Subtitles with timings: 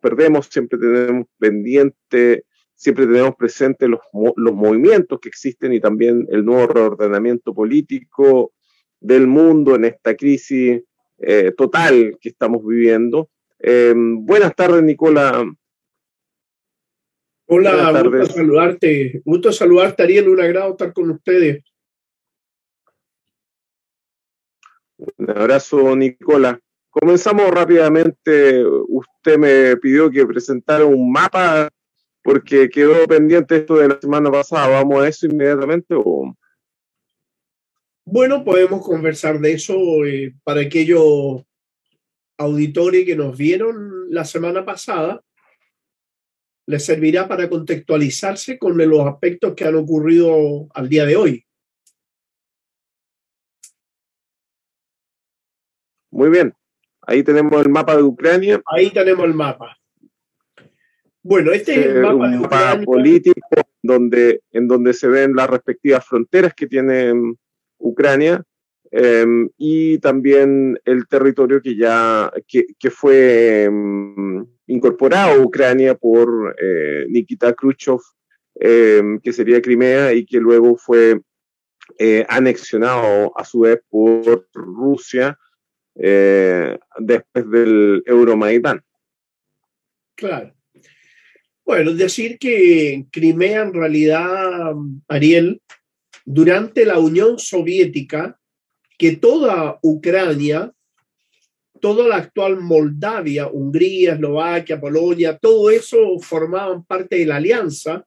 [0.00, 4.00] perdemos, siempre tenemos pendiente, siempre tenemos presente los,
[4.36, 8.52] los movimientos que existen y también el nuevo reordenamiento político
[9.00, 10.82] del mundo en esta crisis
[11.18, 13.30] eh, total que estamos viviendo.
[13.58, 15.44] Eh, buenas tardes, Nicola.
[17.46, 19.22] Hola, gusto saludarte.
[19.24, 20.28] Gusto saludarte, Ariel.
[20.28, 21.64] Un agrado estar con ustedes.
[25.16, 26.60] Un abrazo, Nicola.
[26.90, 28.64] Comenzamos rápidamente.
[28.88, 31.68] Usted me pidió que presentara un mapa
[32.22, 34.68] porque quedó pendiente esto de la semana pasada.
[34.68, 36.34] ¿Vamos a eso inmediatamente o...?
[38.04, 39.74] Bueno, podemos conversar de eso
[40.06, 41.44] eh, para aquellos
[42.38, 45.22] auditores que nos vieron la semana pasada.
[46.66, 51.46] Les servirá para contextualizarse con los aspectos que han ocurrido al día de hoy.
[56.10, 56.54] Muy bien.
[57.08, 58.60] Ahí tenemos el mapa de Ucrania.
[58.66, 59.78] Ahí tenemos el mapa.
[61.22, 63.40] Bueno, este es el mapa, un mapa político
[63.82, 67.14] donde, en donde se ven las respectivas fronteras que tiene
[67.78, 68.44] Ucrania
[68.90, 77.06] em, y también el territorio que ya que, fue em, incorporado a Ucrania por eh,
[77.08, 78.00] Nikita Khrushchev,
[78.56, 81.22] em, que sería Crimea, y que luego fue
[81.98, 85.38] eh, anexionado a su vez por Rusia
[86.00, 88.82] eh, después del Euromaidán.
[90.14, 90.54] Claro.
[91.64, 94.72] Bueno, decir que Crimea en realidad,
[95.06, 95.60] Ariel,
[96.24, 98.38] durante la Unión Soviética,
[98.98, 100.72] que toda Ucrania,
[101.80, 108.04] toda la actual Moldavia, Hungría, Eslovaquia, Polonia, todo eso formaban parte de la alianza,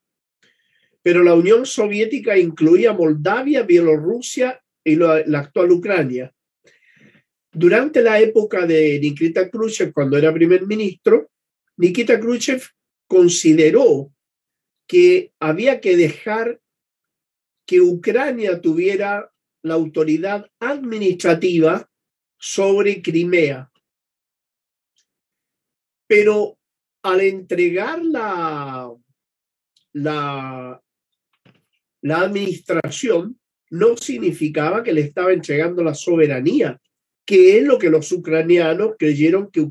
[1.01, 6.31] pero la Unión Soviética incluía Moldavia, Bielorrusia y la, actual Ucrania.
[7.53, 11.29] Durante la época de Nikita Khrushchev, cuando era primer ministro,
[11.77, 12.63] Nikita Khrushchev
[13.07, 14.13] consideró
[14.87, 16.61] que había que dejar
[17.65, 19.31] que Ucrania tuviera
[19.63, 21.89] la autoridad administrativa
[22.37, 23.69] sobre Crimea.
[26.07, 26.57] Pero
[27.03, 28.93] al entregar la,
[29.93, 30.81] la,
[32.01, 33.39] la administración,
[33.69, 36.79] no significaba que le estaba entregando la soberanía,
[37.25, 39.67] que es lo que los ucranianos creyeron que,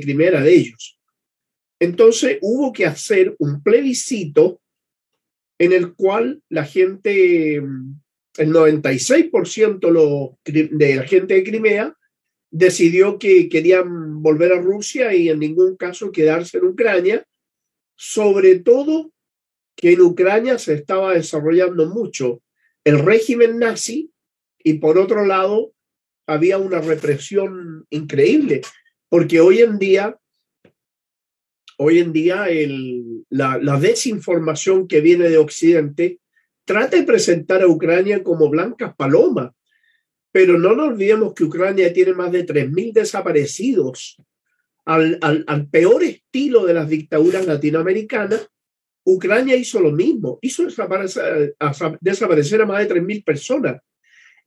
[0.00, 0.98] Crimea era de ellos.
[1.80, 4.60] Entonces hubo que hacer un plebiscito
[5.58, 11.96] en el cual la gente, el 96% de la gente de Crimea
[12.50, 17.24] decidió que querían volver a Rusia y en ningún caso quedarse en Ucrania,
[17.94, 19.12] sobre todo
[19.76, 22.42] que en Ucrania se estaba desarrollando mucho
[22.84, 24.10] el régimen nazi
[24.58, 25.72] y por otro lado
[26.30, 28.62] había una represión increíble,
[29.08, 30.16] porque hoy en día
[31.82, 32.46] hoy en día
[33.30, 36.20] la, desinformación que viene de Occidente
[36.66, 39.52] trata de presentar a Ucrania como blancas palomas,
[40.30, 44.18] pero no nos olvidemos que Ucrania tiene más de 3.000 desaparecidos.
[44.84, 48.46] Al, al, peor estilo de las dictaduras latinoamericanas,
[49.04, 51.56] Ucrania hizo lo mismo, hizo desaparecer
[52.00, 53.80] desaparecer a más de 3.000 personas.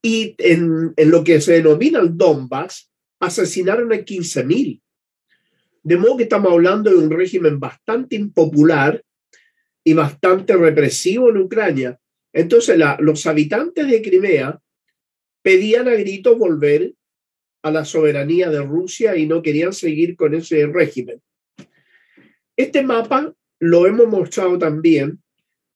[0.05, 4.81] Y en, lo que se denomina el Donbass, asesinaron a 15.000.
[5.81, 9.01] De modo que estamos hablando de un régimen bastante impopular
[9.83, 11.97] y bastante represivo en Ucrania.
[12.33, 14.59] Entonces, los habitantes de Crimea
[15.41, 16.93] pedían a gritos volver
[17.63, 21.21] a la soberanía de Rusia y no querían seguir con ese régimen.
[22.57, 25.22] Este mapa lo hemos mostrado también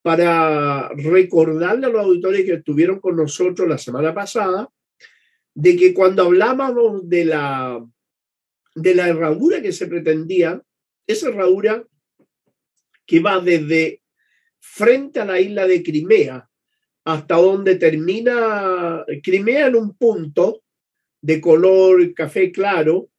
[0.07, 4.71] para recordarle a los auditores que estuvieron con nosotros la semana pasada
[5.53, 7.85] de que cuando hablábamos de la
[8.73, 10.63] de la herradura que se pretendía,
[11.05, 11.85] esa herradura
[13.05, 14.01] que va desde
[14.61, 16.49] frente a la isla de Crimea
[17.03, 20.63] hasta donde termina Crimea en un punto
[21.21, 23.09] de color café claro,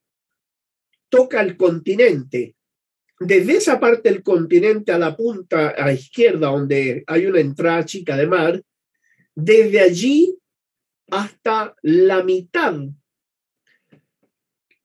[1.11, 2.57] toca el continente.
[3.21, 7.85] Desde esa parte del continente a la punta a la izquierda, donde hay una entrada
[7.85, 8.63] chica de mar,
[9.35, 10.39] desde allí
[11.11, 12.75] hasta la mitad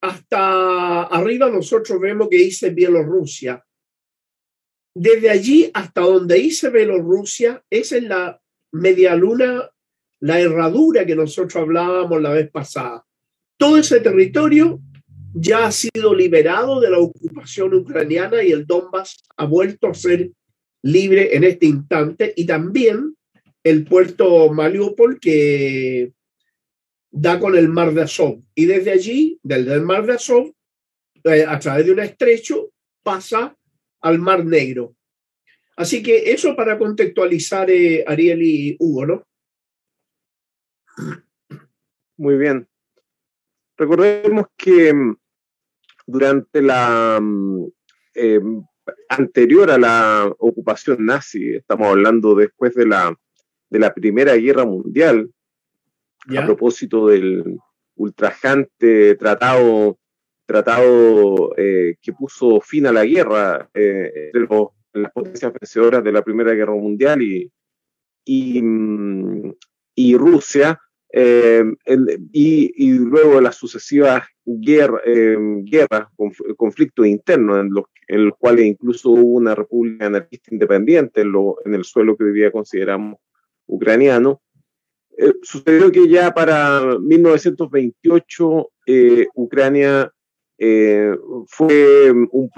[0.04, 3.66] hasta arriba nosotros vemos que dice Bielorrusia.
[4.94, 8.42] Desde allí hasta donde dice Bielorrusia, esa es la
[8.74, 9.72] media luna,
[10.20, 13.06] la herradura que nosotros hablábamos la vez pasada.
[13.56, 14.82] Todo ese territorio
[15.34, 17.33] ya ha sido liberado de la ocupación
[17.74, 20.32] ucraniana y el Donbass ha vuelto a ser
[20.82, 23.16] libre en este instante y también
[23.64, 26.14] el puerto Mariupol que
[27.12, 28.42] da con el mar de Azov.
[28.56, 30.54] Y desde allí, desde el mar de Azov,
[31.24, 32.72] eh, a través de un estrecho,
[33.04, 33.56] pasa
[34.02, 34.96] al Mar Negro.
[35.78, 39.24] Así que eso para contextualizar, eh, Ariel y Hugo, ¿no?
[42.18, 42.68] Muy bien.
[43.78, 45.16] Recordemos que mm,
[46.06, 47.66] durante la mm,
[48.16, 48.64] em,
[49.10, 53.18] anterior a la ocupación nazi, estamos hablando después de la,
[53.70, 55.32] de la Primera Guerra Mundial,
[56.38, 57.58] a propósito del
[57.96, 59.98] ultrajante tratado,
[60.46, 64.48] tratado eh, que puso fin a la guerra eh, entre
[64.94, 67.52] las potencias vencedoras de la Primera Guerra Mundial y,
[68.26, 69.54] y, mm,
[69.96, 70.80] y Rusia,
[71.16, 71.64] eh,
[72.32, 76.08] y, luego las sucesivas guerra, eh, guerras,
[76.58, 81.84] conflictos internos en los, en los cuales incluso hubo una república anarquista independiente en, el
[81.84, 83.20] suelo que hoy día consideramos
[83.68, 84.42] ucraniano.
[85.16, 90.12] Eh, sucedió que ya para 1928 eh, Ucrania
[91.48, 92.50] fue un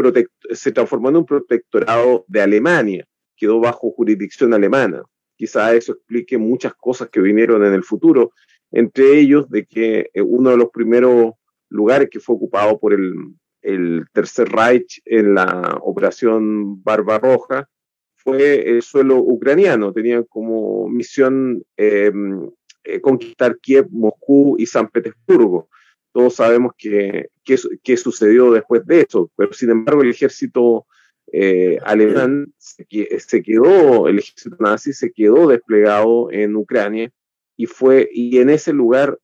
[0.51, 3.06] se transformó en un protectorado de Alemania,
[3.36, 5.04] quedó bajo jurisdicción alemana.
[5.36, 8.32] Quizá eso explique muchas cosas que vinieron en el futuro,
[8.72, 11.34] entre ellos de que eh, uno de los primeros
[11.70, 13.14] lugares que fue ocupado por el,
[13.62, 17.68] el Tercer Reich en la operación Barbarroja
[18.16, 19.94] fue el suelo ucraniano.
[19.94, 22.50] Tenían como misión em,
[22.84, 25.70] eh, conquistar Kiev, Moscú y San Petersburgo.
[26.12, 30.88] Todos sabemos qué que, sucedió después de eso, pero sin embargo el ejército
[31.31, 32.86] eh, alemán se,
[33.19, 37.12] se, quedó, el ejército nazi se quedó desplegado en Ucrania
[37.57, 39.18] y fue y en ese lugar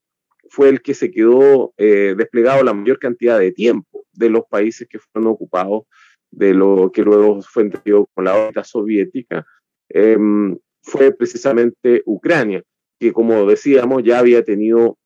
[0.50, 4.88] fue el que se quedó eh, desplegado la mayor cantidad de tiempo de los países
[4.90, 5.84] que fueron ocupados
[6.32, 9.46] de lo que luego fue entendido con la órbita soviética,
[9.90, 12.64] em, fue precisamente Ucrania,
[13.00, 14.98] que como decíamos ya había tenido,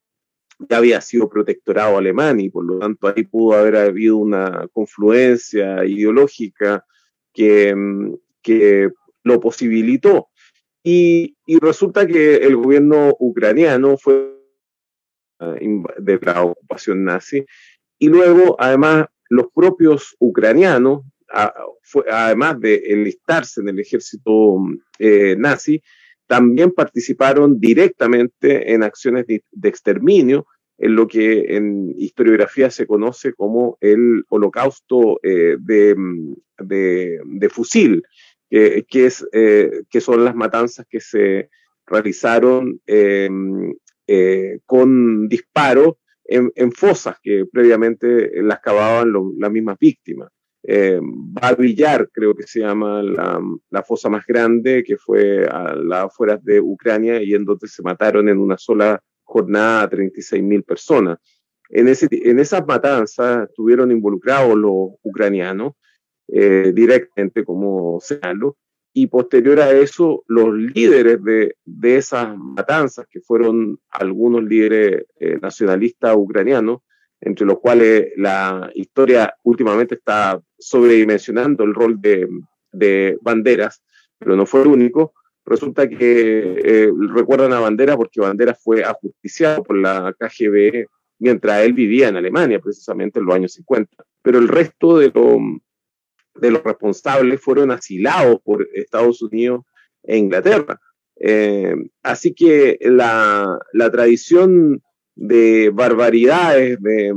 [0.59, 5.85] ya había sido protectorado alemán y por lo tanto ahí pudo haber habido una confluencia
[5.85, 6.85] ideológica
[7.33, 8.89] que, em, que
[9.23, 10.29] lo posibilitó.
[10.83, 14.35] Y, resulta que el gobierno ucraniano fue
[15.39, 15.55] ah,
[15.97, 17.45] de la ocupación nazi
[17.97, 21.01] y luego además los propios ucranianos,
[22.07, 24.57] además de enlistarse en el ejército
[24.99, 25.81] eh, nazi,
[26.27, 33.77] también participaron directamente en acciones de, exterminio, en lo que en historiografía se conoce como
[33.79, 35.95] el holocausto eh, de,
[36.59, 38.03] de, fusil,
[38.49, 41.49] que, es, eh, que son las matanzas que se
[41.85, 42.81] realizaron
[44.07, 50.29] eh, con disparo en, fosas que previamente las cavaban las mismas víctimas.
[50.67, 56.43] Eh, Babillar, creo que se llama la, fosa más grande, que fue a las afueras
[56.43, 61.19] de Ucrania y en donde se mataron en una sola jornada a 36 mil personas.
[61.69, 65.73] En, ese, en esas matanzas estuvieron involucrados los ucranianos
[66.27, 68.57] eh, directamente, como señalo,
[68.97, 75.37] y posterior a eso, los líderes de, de esas matanzas, que fueron algunos líderes eh,
[75.41, 76.79] nacionalistas ucranianos,
[77.25, 82.29] entre los cuales la historia últimamente está sobredimensionando el rol de,
[82.71, 83.83] de Banderas,
[84.17, 85.13] pero no fue el único.
[85.43, 90.85] Resulta que eh, recuerdan a Banderas porque Banderas fue ajusticiado por la KGB
[91.19, 94.05] mientras él vivía en Alemania, precisamente en los años 50.
[94.21, 95.39] Pero el resto de, lo,
[96.35, 99.65] de los responsables fueron asilados por Estados Unidos
[100.03, 100.79] e Inglaterra.
[101.17, 103.59] Eh, así que la,
[103.91, 104.81] tradición
[105.15, 107.13] de barbaridades, de,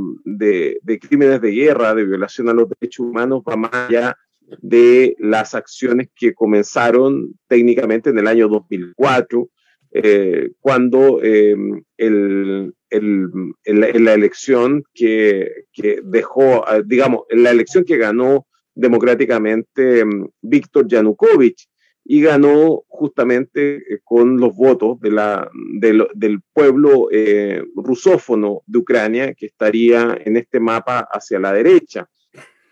[0.81, 4.17] de, crímenes de guerra, de violación a los derechos humanos va más allá
[4.61, 9.49] de las acciones que comenzaron técnicamente en el año 2004,
[9.91, 11.55] eh, cuando eh,
[11.97, 13.29] el, el,
[13.65, 21.67] la elección que, que dejó, digamos, la elección que ganó democráticamente mm, Víctor Yanukovych
[22.11, 29.35] y ganó justamente eh, con los votos de la, del pueblo eh, rusófono de Ucrania
[29.35, 32.09] que estaría en este mapa hacia la derecha.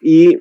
[0.02, 0.40] Y,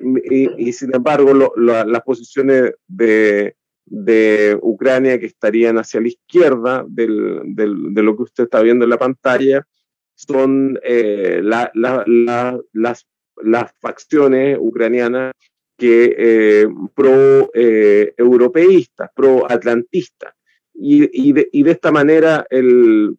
[0.73, 8.01] sin embargo, las posiciones de, de, Ucrania que estarían hacia la izquierda del, del, de
[8.01, 9.63] lo que usted está viendo en la pantalla
[10.15, 13.05] son eh, la, las,
[13.43, 15.33] las facciones ucranianas
[15.77, 20.33] que eh, pro-europeístas, eh, pro-atlantistas.
[20.73, 23.17] Y, y, de, y, de, esta manera el,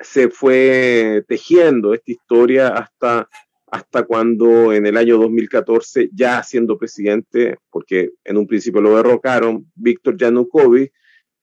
[0.00, 3.28] se fue tejiendo esta historia hasta,
[3.66, 9.70] hasta cuando en el año 2014, ya siendo presidente, porque en un principio lo derrocaron,
[9.74, 10.92] Víctor Yanukovych,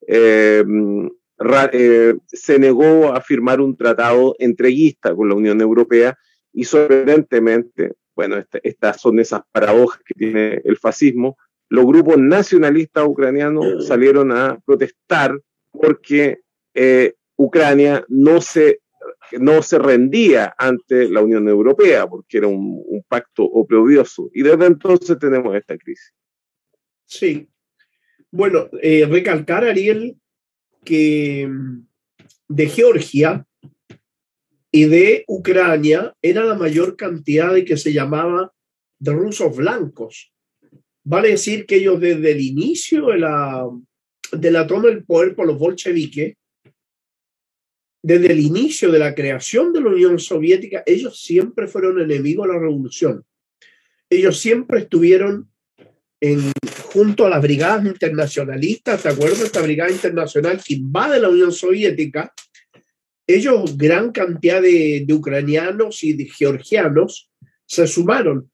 [0.07, 0.63] eh,
[1.71, 6.17] eh, se negó a firmar un tratado entreguista con la Unión Europea
[6.51, 11.37] y sorprendentemente bueno, este, estas son esas paradojas que tiene el fascismo,
[11.69, 15.39] los grupos nacionalistas ucranianos salieron a protestar
[15.71, 16.39] porque
[16.73, 18.81] eh, Ucrania no se,
[19.33, 24.29] no se rendía ante la Unión Europea, porque era un, pacto oprobioso.
[24.33, 26.11] Y desde entonces tenemos esta crisis.
[27.05, 27.47] Sí.
[28.31, 30.17] Bueno, eh, recalcar, Ariel,
[30.83, 31.85] que mm,
[32.49, 33.45] de Georgia
[34.71, 38.53] y de Ucrania era la mayor cantidad de que se llamaba
[38.99, 40.33] de rusos blancos.
[41.03, 43.69] Vale decir que ellos desde el inicio de la,
[44.31, 46.35] de la toma del poder por los bolcheviques,
[48.03, 52.53] desde el inicio de la creación de la Unión Soviética, ellos siempre fueron enemigos de
[52.53, 53.25] la revolución.
[54.09, 55.49] Ellos siempre estuvieron
[56.21, 56.51] en,
[56.93, 59.41] junto a las brigadas internacionalistas, ¿te acuerdas?
[59.41, 62.33] Esta brigada internacional que invade la Unión Soviética,
[63.27, 67.29] ellos, gran cantidad de, ucranianos y de georgianos,
[67.65, 68.49] se sumaron.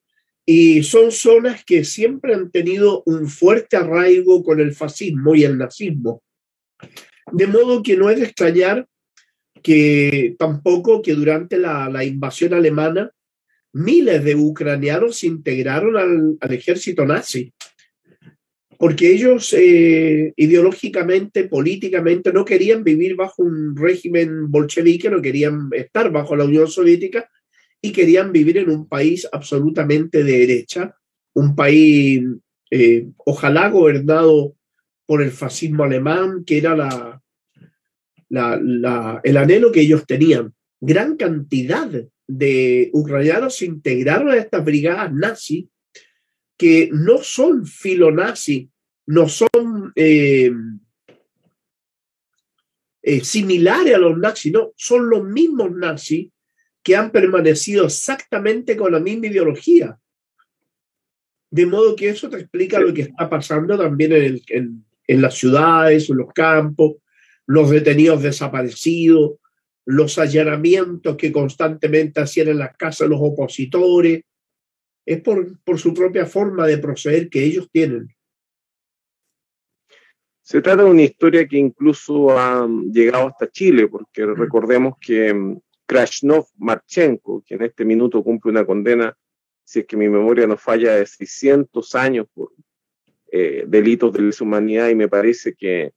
[0.46, 5.58] Y son zonas que siempre han tenido un fuerte arraigo con el fascismo y el
[5.58, 6.22] nazismo.
[7.32, 8.88] De modo que no es de extrañar
[9.62, 13.12] que tampoco que durante la, invasión alemana
[13.72, 17.54] miles de ucranianos se integraron al ejército nazi
[18.84, 26.12] porque ellos eh, ideológicamente, políticamente, no querían vivir bajo un régimen bolchevique, no querían estar
[26.12, 27.30] bajo la Unión Soviética
[27.82, 30.98] y querían vivir en un país absolutamente de derecha,
[31.34, 32.24] un país
[32.72, 34.58] eh, ojalá gobernado
[35.06, 37.22] por el fascismo alemán, que era la,
[39.24, 40.54] el anhelo que ellos tenían.
[40.82, 41.90] Gran cantidad
[42.28, 45.68] de ucranianos se integraron a estas brigadas nazis
[46.58, 48.68] que no son filonazis,
[49.06, 50.52] no son eh,
[53.02, 56.30] eh, similares a los nazis, no, son los mismos nazis
[56.82, 59.98] que han permanecido exactamente con la misma ideología.
[61.50, 65.36] De modo que eso te explica lo que está pasando también en, en, en las
[65.36, 66.96] ciudades, en los campos,
[67.46, 69.34] los detenidos desaparecidos,
[69.86, 74.24] los allanamientos que constantemente hacían en las casas los opositores.
[75.06, 78.08] Es por, por su propia forma de proceder que ellos tienen.
[80.44, 85.58] Se trata de una historia que incluso ha llegado hasta Chile, porque recordemos que mm,
[85.86, 89.18] Krasnov Marchenko, que en este minuto cumple una condena,
[89.64, 92.52] si es que mi memoria no falla, de 600 años por
[93.32, 95.94] eh, delitos de lesa humanidad, y me parece que,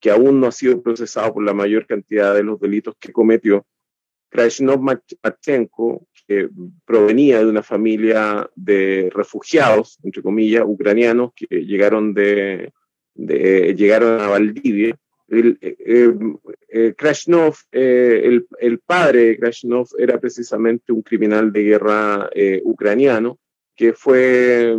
[0.00, 3.64] que aún no ha sido procesado por la mayor cantidad de los delitos que cometió.
[4.28, 6.48] Krasnov Marchenko, que
[6.84, 12.72] provenía de una familia de refugiados, entre comillas, ucranianos, que llegaron de
[13.14, 14.96] llegaron a Valdivia.
[15.28, 16.14] El, eh, eh,
[16.68, 18.46] eh Krasnov, el,
[18.84, 22.30] padre de Krasnov era precisamente un criminal de guerra
[22.64, 23.38] ucraniano
[23.74, 24.76] que fue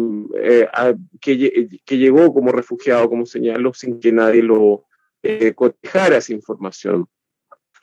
[1.19, 4.85] que, llegó como refugiado, como señaló, sin que nadie lo
[5.55, 7.07] cotejara esa información.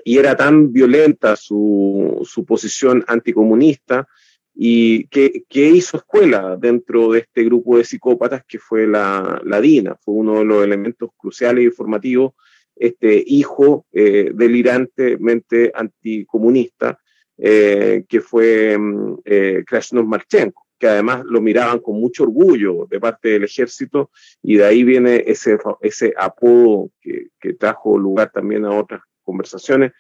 [0.04, 4.09] Y era tan violenta su, su posición anticomunista
[4.54, 9.97] y que, hizo escuela dentro de este grupo de psicópatas que fue la, la DINA,
[9.97, 12.35] fue uno de los elementos cruciales y formativos,
[12.76, 16.99] este hijo eh, delirantemente anticomunista,
[17.38, 23.00] eh, que fue mm, eh, Krasnov Marchenko, que además lo miraban con mucho orgullo de
[23.00, 24.11] parte del ejército,
[24.42, 29.92] y de ahí viene ese, ese apodo que, que trajo lugar también a otras conversaciones,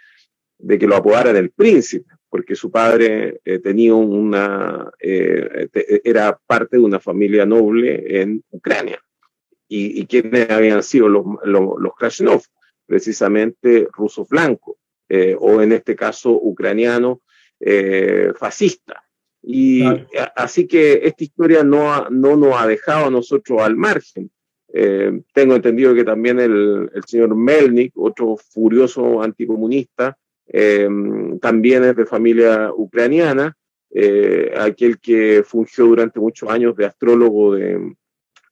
[0.62, 5.68] de que lo apodaran el príncipe, porque su padre eh, tenía una, eh,
[6.04, 8.98] era parte de una familia noble en Ucrania.
[9.68, 12.42] ¿Y, y quiénes habían sido los, los, Krasnov?
[12.86, 14.76] Precisamente rusos blancos,
[15.08, 17.20] eh, o en este caso ucraniano
[18.36, 19.04] fascista.
[19.40, 19.84] Y
[20.34, 24.32] así que esta historia no, no nos ha dejado a nosotros al margen.
[25.32, 30.88] tengo entendido que también el, el señor Melnik, otro furioso anticomunista, eh,
[31.40, 33.56] también es de familia ucraniana,
[33.94, 37.94] eh, aquel que fungió durante muchos años de astrólogo de,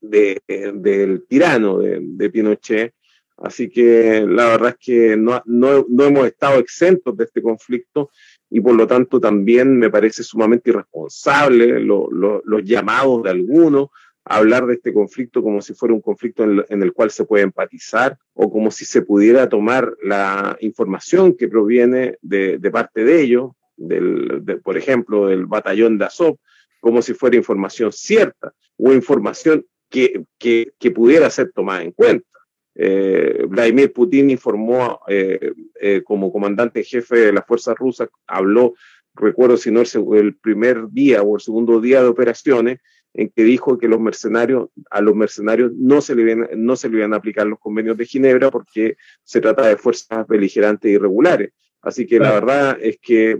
[0.00, 2.94] del tirano de, Pinochet.
[3.38, 8.10] Así que la verdad es que no, no, no, hemos estado exentos de este conflicto
[8.50, 13.88] y por lo tanto también me parece sumamente irresponsable los llamados de algunos
[14.24, 18.18] hablar de este conflicto como si fuera un conflicto en, el cual se puede empatizar
[18.34, 24.60] o como si se pudiera tomar la información que proviene de, parte de ellos, del,
[24.62, 26.36] por ejemplo, del batallón de Azov,
[26.80, 32.26] como si fuera información cierta o información que, que, que pudiera ser tomada en cuenta.
[32.74, 38.74] Eh, Vladimir Putin informó eh, eh, como comandante jefe de las fuerzas rusas, habló
[39.14, 39.82] recuerdo si no
[40.14, 42.80] el, primer día o el segundo día de operaciones,
[43.14, 46.88] en que dijo que los mercenarios, a los mercenarios no se, le iban, no se
[46.88, 51.52] le iban a aplicar los convenios de Ginebra porque se trata de fuerzas beligerantes irregulares.
[51.82, 53.38] Así que la verdad es que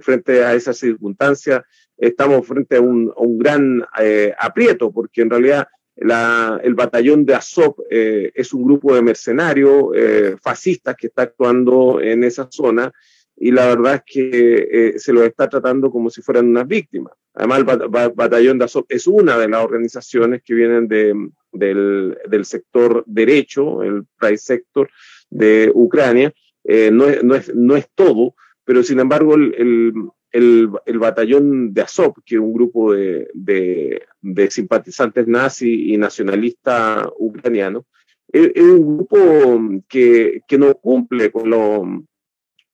[0.00, 1.64] frente, a esa circunstancia
[1.96, 8.30] estamos frente a un, gran eh, aprieto, porque en realidad el batallón de Azov eh,
[8.34, 12.92] es un grupo de mercenarios eh, fascistas que está actuando en esa zona
[13.36, 17.12] y la verdad es que se los está tratando como si fueran unas víctimas.
[17.34, 23.04] Además, el batallón de Azov es una de las organizaciones que vienen del, del sector
[23.06, 24.88] derecho, el private sector
[25.28, 26.32] de Ucrania,
[26.68, 29.54] eh, no, es, no, es, no, es, todo, pero sin embargo el,
[30.32, 35.96] el, el, batallón de Azov, que es un grupo de, de, de simpatizantes nazis y
[35.96, 37.84] nacionalistas ucranianos,
[38.28, 41.82] es, un grupo que, que no cumple con los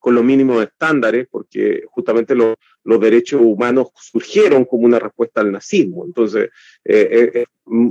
[0.03, 6.05] con los mínimos estándares, porque justamente los derechos humanos surgieron como una respuesta al nazismo.
[6.05, 6.51] Entonces,
[6.85, 7.45] eh, es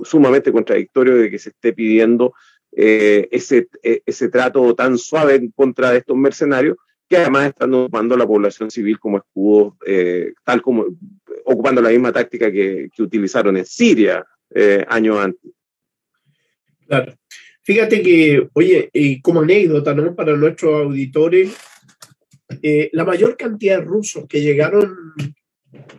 [0.04, 2.34] sumamente contradictorio de que se esté pidiendo
[2.74, 6.76] eh, ese, eh, ese trato tan suave en contra de estos mercenarios,
[7.08, 10.86] que además están ocupando la población civil como escudo, eh, tal como
[11.46, 14.26] ocupando la misma táctica que, que utilizaron en Siria
[14.88, 15.50] años antes.
[16.86, 17.14] Claro.
[17.64, 18.90] Fíjate que, oye,
[19.24, 20.14] como anécdota, ¿no?
[20.14, 21.56] Para nuestros auditores,
[22.94, 24.96] la mayor cantidad de rusos que llegaron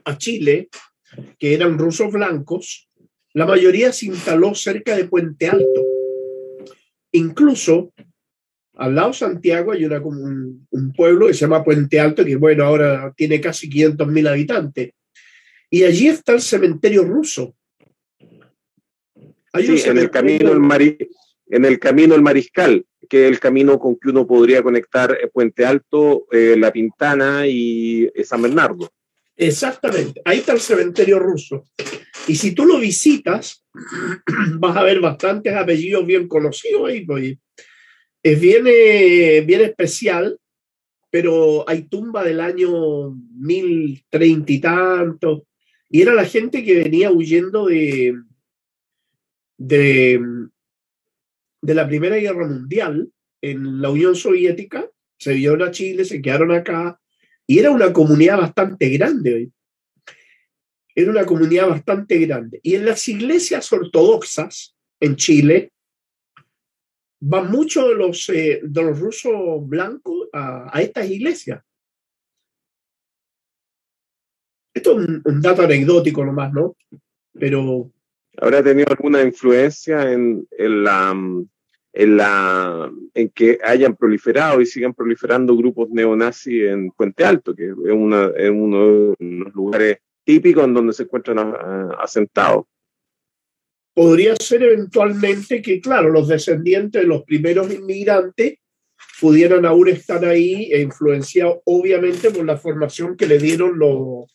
[0.05, 0.69] a Chile,
[1.39, 2.89] que eran rusos blancos,
[3.35, 5.83] la mayoría se instaló cerca de Puente Alto
[7.13, 7.93] Incluso
[8.77, 12.37] al lado de Santiago hay una, un, un, pueblo que se llama Puente Alto, que
[12.37, 14.93] bueno, ahora tiene casi 500 mil habitantes.
[15.71, 17.55] Y allí está el cementerio ruso.
[19.55, 20.61] sí, en el camino el
[21.53, 25.29] en el camino el Mariscal, que es el camino con que uno podría conectar eh,
[25.29, 28.91] Puente Alto, eh, La Pintana y eh, San Bernardo.
[29.37, 31.65] Exactamente, ahí está el cementerio ruso.
[32.27, 33.67] Y si tú lo visitas,
[34.59, 37.05] vas a ver bastantes apellidos bien conocidos ahí.
[37.05, 37.37] Pues.
[38.23, 40.39] Es bien, bien especial,
[41.11, 45.47] pero hay tumba del año 1030 y tanto.
[45.91, 48.15] Y era la gente que venía huyendo de,
[49.59, 50.21] de,
[51.63, 54.87] de la Primera Guerra Mundial en la Unión Soviética.
[55.19, 57.01] Se vieron a Chile, se quedaron acá.
[57.47, 59.51] Y era una comunidad bastante grande
[60.95, 62.61] era una comunidad bastante grande.
[62.63, 65.73] Y en las iglesias ortodoxas en Chile
[67.21, 71.63] van muchos de los, eh, de los rusos blancos a, estas iglesias.
[74.75, 76.77] Esto es un, dato anecdótico nomás, ¿no?
[77.33, 77.91] Pero...
[78.39, 81.15] ¿Habrá tenido alguna influencia en, en, la,
[81.93, 87.67] en, la, en que hayan proliferado y sigan proliferando grupos neonazis en Puente Alto, que
[87.67, 91.55] es, una, es uno de los lugares típico en donde se encuentran
[91.99, 92.65] asentados.
[93.95, 98.55] Podría ser eventualmente que, claro, los descendientes de los primeros inmigrantes
[99.21, 104.33] pudieran aún estar ahí e influenciados obviamente por la formación que le dieron los,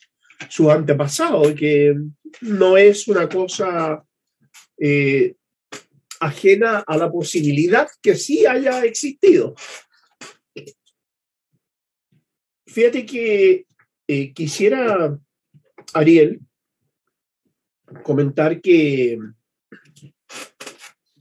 [0.50, 1.96] sus antepasados, que
[2.42, 4.04] no es una cosa
[4.78, 5.34] eh,
[6.20, 9.56] ajena a la posibilidad que sí haya existido.
[12.66, 13.66] Fíjate que
[14.08, 15.18] eh, quisiera
[15.94, 16.42] Ariel,
[18.04, 19.18] comentar que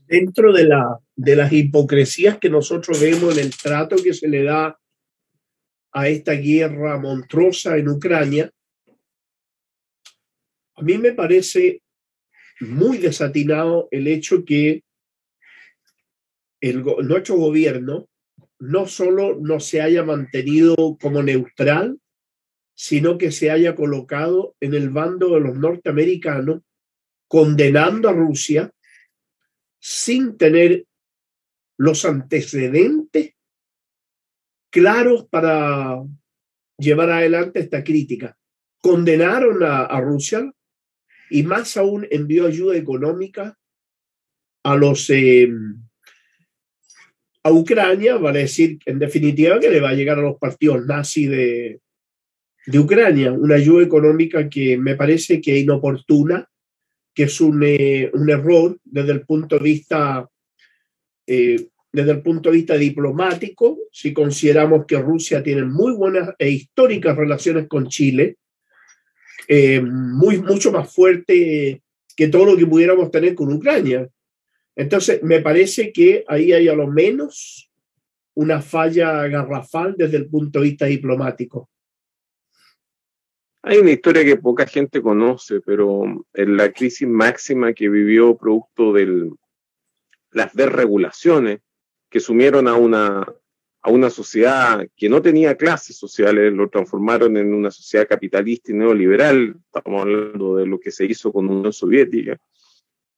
[0.07, 4.43] dentro de, la, de las hipocresías que nosotros vemos en el trato que se le
[4.43, 4.79] da
[5.91, 8.51] a esta guerra monstruosa en Ucrania,
[10.75, 11.81] a mí me parece
[12.59, 14.83] muy desatinado el hecho que
[16.61, 18.07] el, nuestro gobierno
[18.59, 21.99] no solo no se haya mantenido como neutral,
[22.73, 26.61] sino que se haya colocado en el bando de los norteamericanos,
[27.27, 28.71] condenando a Rusia
[29.79, 30.85] sin tener
[31.77, 33.35] los antecedentes
[34.69, 36.03] claros para
[36.77, 38.37] llevar adelante esta crítica.
[38.79, 40.51] Condenaron a, Rusia
[41.29, 43.57] y más aún envió ayuda económica
[44.63, 45.49] a los eh,
[47.47, 51.29] a Ucrania, vale decir en definitiva que le va a llegar a los partidos nazis
[51.29, 51.79] de,
[52.65, 56.47] de Ucrania, una ayuda económica que me parece que es inoportuna,
[57.13, 60.27] que es un, eh, un error desde el punto de vista
[61.25, 66.49] eh, desde el punto de vista diplomático, si consideramos que Rusia tiene muy buenas e
[66.49, 68.37] históricas relaciones con Chile,
[69.47, 71.81] eh, muy, mucho más fuerte
[72.15, 74.07] que todo lo que pudiéramos tener con Ucrania.
[74.77, 77.71] Entonces, me parece que ahí hay a lo menos
[78.35, 81.67] una falla garrafal desde el punto de vista diplomático.
[83.63, 88.93] Hay una historia que poca gente conoce, pero en la crisis máxima que vivió producto
[88.93, 89.31] de
[90.31, 91.59] las desregulaciones
[92.07, 93.25] que sumieron a una,
[93.81, 98.75] a una sociedad que no tenía clases sociales, lo transformaron en una sociedad capitalista y
[98.75, 102.37] neoliberal, estamos hablando de lo que se hizo con la Unión Soviética,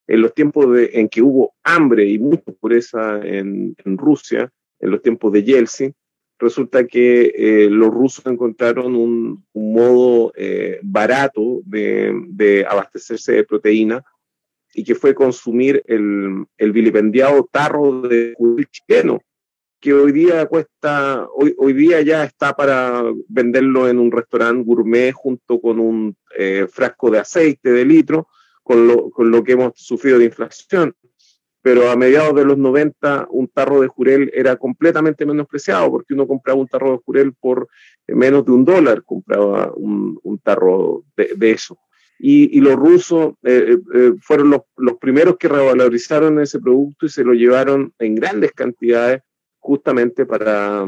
[0.10, 5.04] en los tiempos de, en que hubo hambre y mucha pobreza en, Rusia, en los
[5.04, 5.93] tiempos de Yeltsin,
[6.39, 14.04] resulta que eh, los rusos encontraron un, modo eh, barato de, abastecerse de proteína
[14.74, 19.22] y que fue consumir el, el vilipendiado tarro de judío chileno,
[19.80, 25.12] que hoy día cuesta, hoy, hoy día ya está para venderlo en un restaurante gourmet
[25.12, 28.28] junto con un eh, frasco de aceite de litro,
[28.69, 30.93] con lo, con lo que hemos sufrido de inflación
[31.63, 36.27] pero a mediados de los 90 un tarro de jurel era completamente menospreciado porque uno
[36.27, 37.67] compraba un tarro de jurel por
[38.08, 41.77] menos de un dólar, compraba un, tarro de, eso.
[42.17, 47.10] Y, los rusos eh, eh, eh, fueron los, los, primeros que revalorizaron ese producto y
[47.10, 49.21] se lo llevaron en grandes cantidades
[49.58, 50.86] justamente para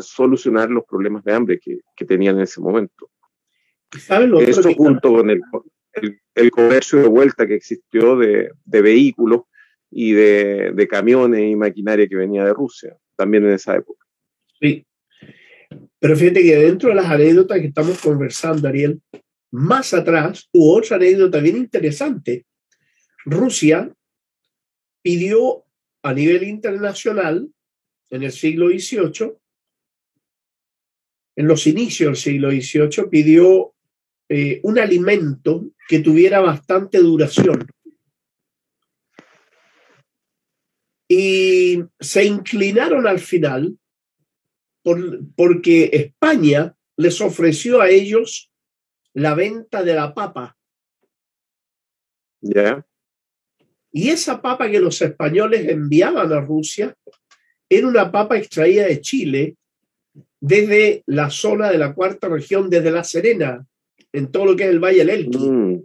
[0.00, 3.08] solucionar los problemas de hambre que, que tenían en ese momento.
[4.40, 5.40] Eso junto con el,
[6.34, 9.42] el, comercio de vuelta que existió de, vehículos
[9.90, 14.04] y de, camiones y maquinaria que venía de Rusia, también en esa época.
[14.60, 14.86] Sí.
[15.98, 19.00] Pero fíjate que dentro de las anécdotas que estamos conversando, Ariel,
[19.52, 22.46] más atrás hubo otra anécdota bien interesante.
[23.24, 23.92] Rusia
[25.02, 25.64] pidió
[26.02, 27.48] a nivel internacional
[28.10, 29.34] en el siglo XVIII,
[31.36, 33.74] en los inicios del siglo XVIII, pidió
[34.28, 37.66] eh, un alimento que tuviera bastante duración.
[41.08, 43.76] Y se inclinaron al final
[44.82, 48.50] por, porque España les ofreció a ellos
[49.14, 50.56] la venta de la papa.
[53.92, 56.96] Y esa papa que los españoles enviaban a Rusia
[57.68, 59.56] era una papa extraída de Chile
[60.40, 63.64] desde la zona de la cuarta región, desde La Serena,
[64.12, 65.38] en todo lo que es el Valle del Elqui.
[65.38, 65.82] Mm.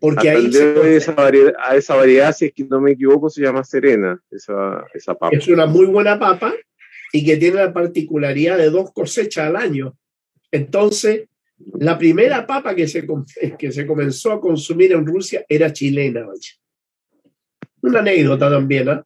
[0.00, 3.42] Porque ahí se esa variedad, a esa variedad, si es que no me equivoco, se
[3.42, 5.36] llama Serena, esa, esa papa.
[5.36, 6.54] Es una muy buena papa
[7.12, 9.94] y que tiene la particularidad de dos cosechas al año.
[10.50, 11.28] Entonces,
[11.78, 13.06] la primera papa que se,
[13.58, 16.26] que se comenzó a consumir en Rusia era chilena.
[17.82, 19.04] Una anécdota también, ¿ah?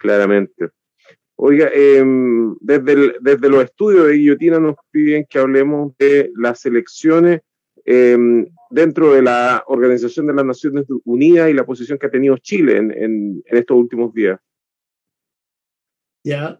[0.00, 0.70] Claramente.
[1.38, 7.42] Oiga, em, desde, desde los estudios de guillotina nos piden que hablemos de las elecciones
[7.84, 12.38] em, dentro de la Organización de las Naciones Unidas y la posición que ha tenido
[12.38, 14.40] Chile en, en, estos últimos días.
[16.24, 16.58] Ya.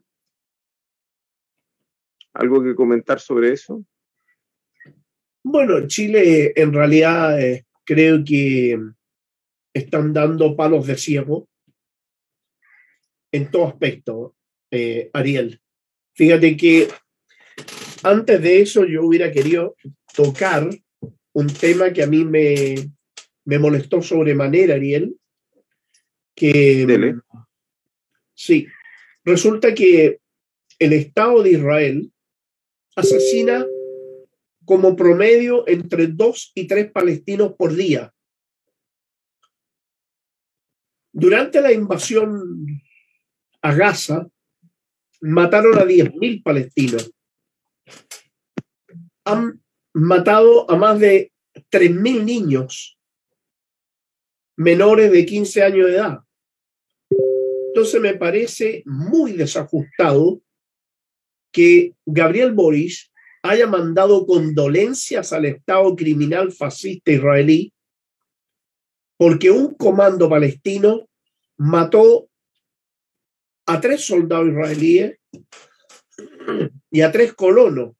[2.35, 3.83] ¿Algo que comentar sobre eso?
[5.43, 8.79] Bueno, Chile en realidad eh, creo que
[9.73, 11.49] están dando palos de ciego
[13.33, 14.36] en todo aspecto.
[14.71, 15.61] Eh, Ariel.
[16.15, 16.89] Fíjate que
[18.03, 19.77] antes de eso yo hubiera querido
[20.15, 20.69] tocar
[21.33, 22.75] un tema que a mí me,
[23.45, 25.17] me molestó sobremanera, Ariel,
[26.35, 27.15] que
[28.35, 28.67] sí,
[29.25, 30.21] resulta que
[30.79, 32.13] el Estado de Israel
[32.95, 33.67] asesina
[34.65, 38.13] como promedio entre dos y tres palestinos por día.
[41.13, 42.83] Durante la invasión
[43.63, 44.29] a Gaza,
[45.21, 47.13] mataron a 10.000 palestinos.
[49.25, 51.33] Han matado a más de
[51.71, 52.99] 3.000 niños
[54.57, 56.21] menores de 15 años de edad.
[57.69, 60.41] Entonces me parece muy desajustado
[61.53, 67.73] que Gabriel Boris haya mandado condolencias al Estado criminal fascista israelí
[69.17, 71.09] porque un comando palestino
[71.57, 72.29] mató
[73.67, 75.19] a tres soldados israelíes
[76.91, 77.95] y a tres colonos.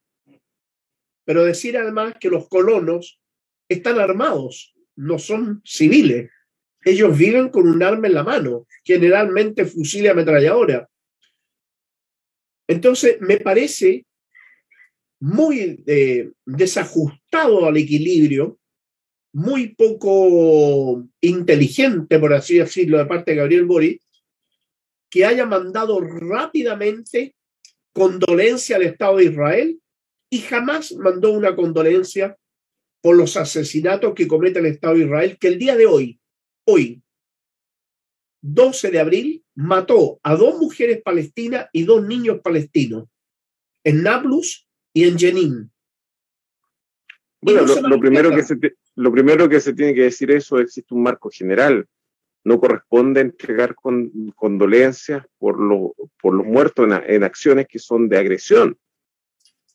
[1.25, 3.21] Pero decir además que los colonos
[3.69, 6.31] están armados, no son civiles.
[6.85, 10.89] Ellos viven con un arma en la mano, generalmente fusil y ametralladora.
[12.69, 14.07] Entonces, me parece
[15.21, 18.59] muy eh, desajustado al equilibrio,
[19.33, 24.01] muy poco inteligente, por así decirlo, de parte de Gabriel Boris,
[25.17, 27.35] que haya mandado rápidamente
[27.95, 29.81] condolencia al Estado de Israel
[30.29, 32.37] y jamás mandó una condolencia
[33.01, 36.21] por los asesinatos que comete el Estado de Israel, que el día de hoy,
[36.67, 37.03] hoy,
[38.43, 43.09] 12 de abril, mató a dos mujeres palestinas y dos niños palestinos
[43.85, 45.73] en Nablus y en Jenin.
[47.41, 48.59] Bueno, lo, primero que se
[48.97, 51.89] lo primero que se tiene que decir eso, existe un marco general.
[52.47, 53.75] No corresponde entregar
[54.37, 58.79] condolencias por, los muertos en, acciones que son de agresión.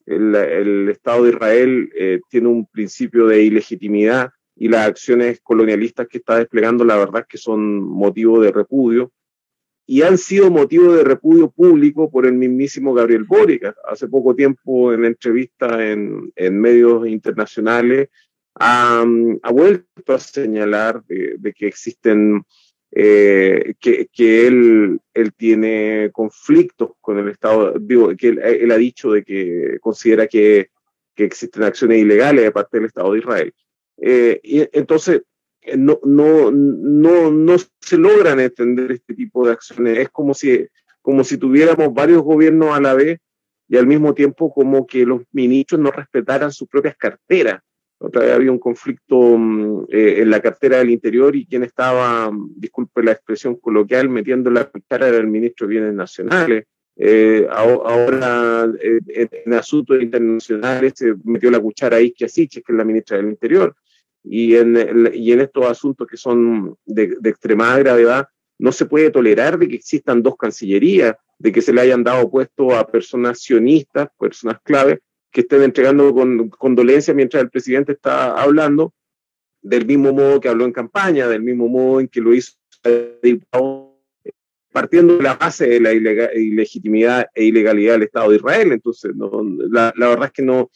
[0.05, 6.19] El, Estado de Israel eh, tiene un principio de ilegitimidad y las acciones colonialistas que
[6.19, 9.11] está desplegando, la verdad, que son motivo de repudio
[9.85, 13.73] y han sido motivo de repudio público por el mismísimo Gabriel Boric.
[13.89, 18.07] Hace poco tiempo, en entrevista en, en medios internacionales,
[18.55, 19.03] ha,
[19.43, 22.43] ha, vuelto a señalar de, que existen,
[22.91, 29.11] eh, que, que él, él, tiene conflictos con el Estado, digo, que él, ha dicho
[29.11, 30.69] de que considera que,
[31.15, 33.53] que, existen acciones ilegales de parte del Estado de Israel.
[33.97, 35.21] Eh, y entonces,
[35.61, 39.99] eh, no, no, no, no se logran entender este tipo de acciones.
[39.99, 40.67] Es como si,
[41.01, 43.19] como si tuviéramos varios gobiernos a la vez
[43.67, 47.61] y al mismo tiempo como que los ministros no respetaran sus propias carteras.
[48.03, 52.31] Otra vez había un conflicto mm, eh, en la cartera del interior y quien estaba,
[52.31, 56.65] mm, disculpe la expresión coloquial, metiendo la cuchara era el ministro de Bienes Nacionales.
[56.97, 62.83] Eh, ahora en, asuntos internacionales se metió la cuchara ahí que así, que es la
[62.83, 63.75] ministra del Interior
[64.23, 68.27] y en, y en estos asuntos que son de, de, extremada gravedad,
[68.59, 72.29] no se puede tolerar de que existan dos cancillerías, de que se le hayan dado
[72.29, 78.39] puesto a personas sionistas, personas clave, que estén entregando con, condolencias mientras el presidente está
[78.41, 78.93] hablando,
[79.61, 82.53] del mismo modo que habló en campaña, del mismo modo en que lo hizo
[84.71, 88.71] partiendo de la base de la ilegitimidad e ilegalidad del Estado de Israel.
[88.71, 89.29] Entonces, no,
[89.69, 90.71] la, la, verdad es que no,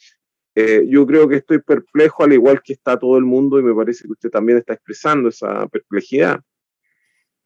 [0.54, 3.74] eh, yo creo que estoy perplejo al igual que está todo el mundo y me
[3.74, 6.40] parece que usted también está expresando esa perplejidad.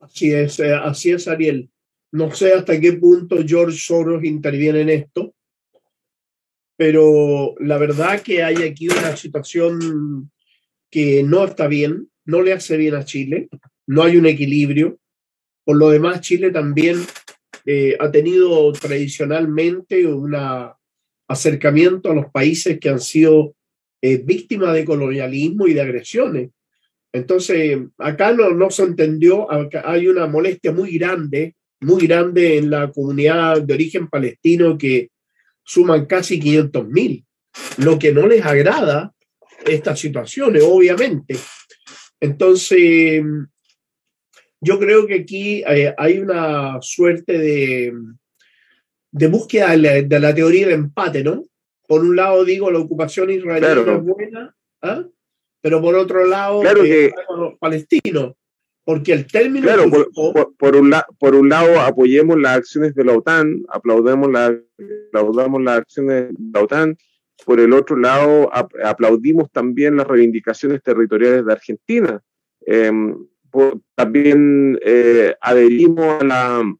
[0.00, 1.70] Así es, eh, así es, Ariel.
[2.12, 5.34] No sé hasta qué punto George Soros interviene en esto,
[6.80, 10.30] pero la verdad que hay aquí una situación
[10.90, 13.50] que no está bien, no le hace bien a Chile,
[13.86, 14.98] no hay un equilibrio.
[15.62, 16.96] Por lo demás, Chile también
[17.66, 20.74] eh, ha tenido tradicionalmente una
[21.28, 23.54] acercamiento a los países que han sido
[24.00, 26.48] eh, víctimas de colonialismo y de agresiones.
[27.12, 29.48] Entonces, acá no, no se entendió,
[29.84, 35.10] hay una molestia muy grande, muy grande en la comunidad de origen palestino que
[35.70, 37.24] suman casi 500 mil,
[37.78, 39.14] lo que no les agrada
[39.64, 41.36] estas situaciones, obviamente.
[42.18, 43.22] Entonces,
[44.60, 47.92] yo creo que aquí eh, hay una suerte de,
[49.12, 51.44] de búsqueda de la, teoría del empate, ¿no?
[51.86, 55.04] Por un lado digo la ocupación israelí es buena, ¿ah?
[55.60, 58.34] pero por otro lado claro que, los palestinos,
[58.90, 59.62] porque el término...
[59.62, 59.84] Claro,
[60.58, 64.52] por, un por un lado apoyemos las acciones de la OTAN, aplaudemos, la,
[65.12, 66.98] aplaudamos las acciones de la OTAN,
[67.46, 72.20] por el otro lado aplaudimos también las reivindicaciones territoriales de Argentina.
[72.66, 73.16] Em,
[73.94, 76.74] también eh, adherimos a la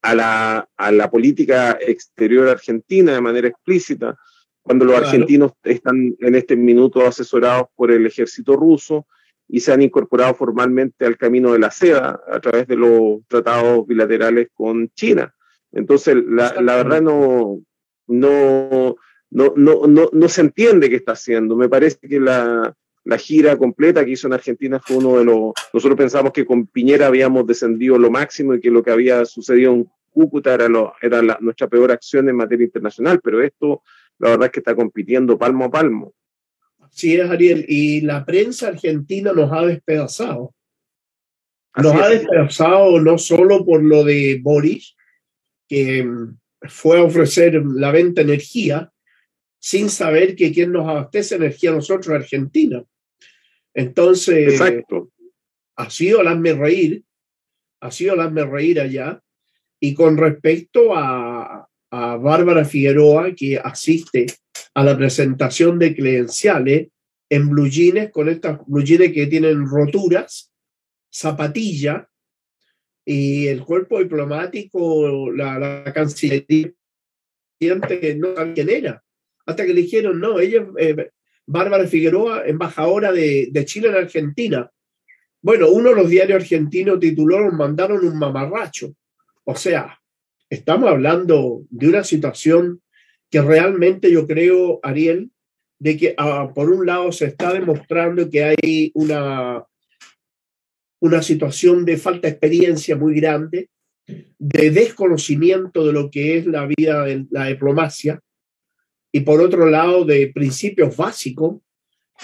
[0.00, 4.16] a la, a la política exterior argentina de manera explícita,
[4.62, 9.08] cuando los argentinos están en este minuto asesorados por el ejército ruso
[9.48, 13.86] y se han incorporado formalmente al camino de la seda a través de los tratados
[13.86, 15.34] bilaterales con China.
[15.72, 17.60] Entonces, la, la verdad no,
[18.06, 18.96] no,
[19.30, 21.56] no, no, no, no se entiende qué está haciendo.
[21.56, 25.52] Me parece que la, la gira completa que hizo en Argentina fue uno de los...
[25.72, 29.72] Nosotros pensamos que con Piñera habíamos descendido lo máximo y que lo que había sucedido
[29.72, 33.82] en Cúcuta era, lo, era nuestra peor acción en materia internacional, pero esto
[34.18, 36.12] la verdad es que está compitiendo palmo a palmo.
[36.98, 40.52] Sí es, Ariel, y la prensa argentina nos ha despedazado.
[41.76, 44.96] Nos ha despedazado no solo por lo de Boris,
[45.68, 48.92] que mm, fue a ofrecer la venta de energía,
[49.60, 52.82] sin saber que quien nos abastece energía a nosotros es Argentina.
[53.74, 55.12] Entonces, Exacto.
[55.76, 57.04] ha sido el hazme reír,
[57.80, 59.22] ha sido el hazme reír allá.
[59.78, 64.26] Y con respecto a, a Bárbara Figueroa, que asiste
[64.78, 66.90] a la presentación de credenciales
[67.28, 70.52] en blue jeans, con estas blue jeans que tienen roturas,
[71.12, 72.08] zapatilla,
[73.04, 76.70] y el cuerpo diplomático, la, cancillería,
[78.18, 79.02] no sabía quién era.
[79.46, 81.10] Hasta que le dijeron, no, ella eh,
[81.44, 84.70] Bárbara Figueroa, embajadora de, Chile en Argentina.
[85.42, 88.94] Bueno, uno de los diarios argentinos tituló, mandaron un mamarracho.
[89.42, 90.00] O sea,
[90.48, 92.80] estamos hablando de una situación
[93.30, 95.30] que realmente yo creo, Ariel,
[95.78, 99.64] de que ah, por un lado se está demostrando que hay una,
[101.00, 103.70] una situación de falta de experiencia muy grande,
[104.06, 108.20] de desconocimiento de lo que es la vida de la diplomacia,
[109.12, 111.60] y por otro lado de principios básicos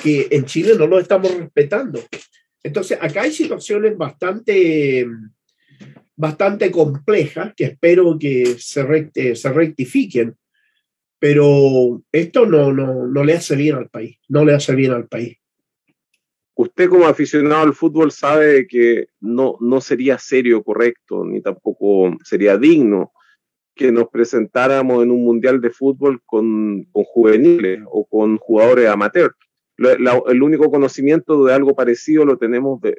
[0.03, 2.01] que en Chile no lo estamos respetando.
[2.63, 5.07] Entonces, acá hay situaciones bastante,
[6.17, 10.35] bastante complejas que espero que se, se rectifiquen,
[11.25, 15.09] pero esto no, no, no le hace bien al país, no le hace bien al
[15.09, 15.39] país.
[16.55, 22.59] Usted como aficionado al fútbol sabe que no, no sería serio, correcto, ni tampoco sería
[22.59, 23.11] digno
[23.75, 29.35] que nos presentáramos en un mundial de fútbol con, con juveniles o con jugadores amateurs
[29.77, 32.95] el único conocimiento de algo parecido lo tenemos eh,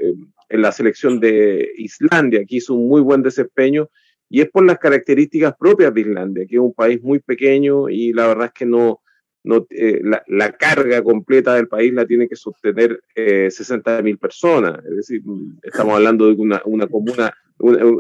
[0.50, 3.90] en la selección de Islandia, que hizo un muy buen desempeño
[4.30, 8.14] y es por las características propias de Islandia, que es un país muy pequeño y
[8.14, 9.02] la verdad es que no,
[9.44, 14.80] no eh, la, carga completa del país la tiene que sostener eh, 60.000 personas.
[14.84, 15.22] Es decir,
[15.62, 17.34] estamos hablando de una, una comuna,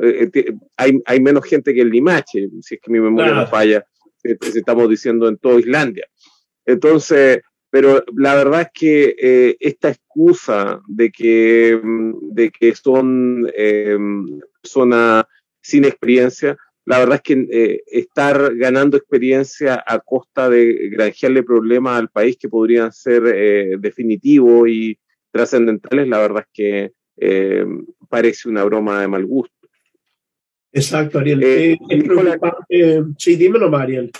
[0.03, 3.85] eh, hay, hay, menos gente que el Limache, si es que mi memoria no falla,
[4.23, 6.07] estamos diciendo en toda Islandia.
[6.65, 7.41] Entonces,
[7.75, 13.97] pero la verdad es que eh, esta excusa de que, mm, de que son eh,
[14.61, 15.25] personas
[15.65, 21.99] sin experiencia, la verdad es que eh, estar ganando experiencia a costa de granjearle problemas
[21.99, 23.23] al país que podrían ser
[23.79, 24.97] definitivos y
[25.31, 26.91] trascendentales, la verdad es que
[28.07, 29.55] parece una broma de mal gusto.
[30.71, 31.77] Exacto, Ariel.
[33.17, 34.11] sí, dímelo, Mariel.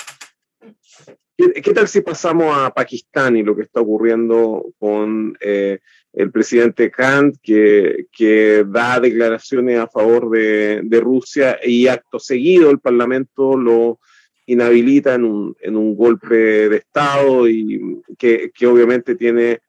[1.38, 5.80] ¿Qué, tal si pasamos a Pakistán y lo que está ocurriendo con eh,
[6.16, 12.72] el presidente Khan, que, que, da declaraciones a favor de, de, Rusia y acto seguido
[12.72, 14.00] el Parlamento lo
[14.46, 16.36] inhabilita en un, en un golpe
[16.70, 19.60] de Estado y que, que obviamente tiene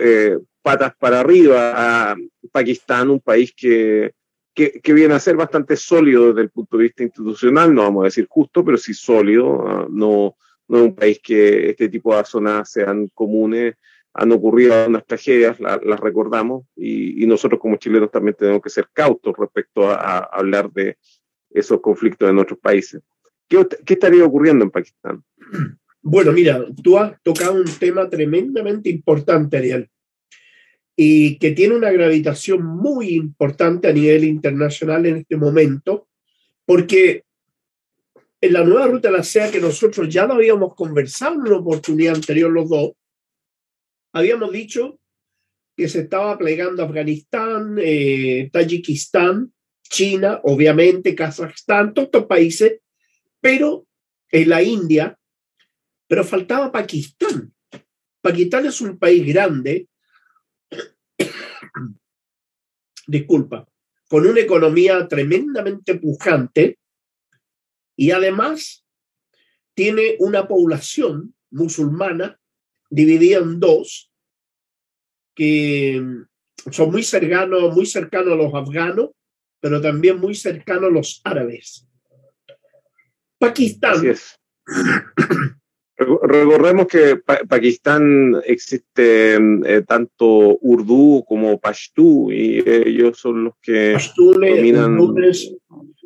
[0.00, 2.16] eh, patas para arriba a
[2.50, 4.12] Pakistán, un país que,
[4.54, 8.02] que, que, viene a ser bastante sólido desde el punto de vista institucional, no vamos
[8.02, 10.36] a decir justo, pero sí sólido, ah, no
[10.72, 13.74] no es un país que este tipo de zonas sean comunes,
[14.14, 19.34] han ocurrido unas tragedias, las recordamos, y, nosotros como chilenos también tenemos que ser cautos
[19.38, 20.98] respecto a, hablar de
[21.50, 23.00] esos conflictos en otros países.
[23.48, 25.22] ¿Qué, ¿Qué, estaría ocurriendo en Pakistán?
[26.04, 29.88] Bueno, mira, tú has tocado un tema tremendamente importante, Ariel,
[30.96, 36.08] y que tiene una gravitación muy importante a nivel internacional en este momento,
[36.66, 37.24] porque
[38.40, 41.58] en la nueva ruta de la SEA que nosotros ya lo habíamos conversado en una
[41.58, 42.92] oportunidad anterior los dos,
[44.12, 45.00] habíamos dicho
[45.76, 52.80] que se estaba plegando Afganistán, eh, Tayikistán, China, obviamente, Kazajstán, todos estos países,
[53.40, 53.86] pero
[54.30, 55.18] en la India,
[56.06, 57.54] pero faltaba Pakistán.
[58.20, 59.88] Pakistán es un país grande,
[63.06, 63.66] disculpa,
[64.08, 66.78] con una economía tremendamente pujante,
[67.96, 68.84] y además
[69.74, 72.38] tiene una población musulmana
[72.92, 74.10] dividida en dos,
[75.34, 76.00] que
[76.70, 79.10] son muy cercanos, muy cercanos a los afganos,
[79.60, 81.88] pero también muy cercanos a los árabes.
[83.38, 84.06] Pakistán.
[84.06, 84.38] es.
[85.96, 87.16] Recordemos que
[87.48, 94.98] Pakistán existe eh, tanto Urdu como Pashtú y ellos son los que dominan.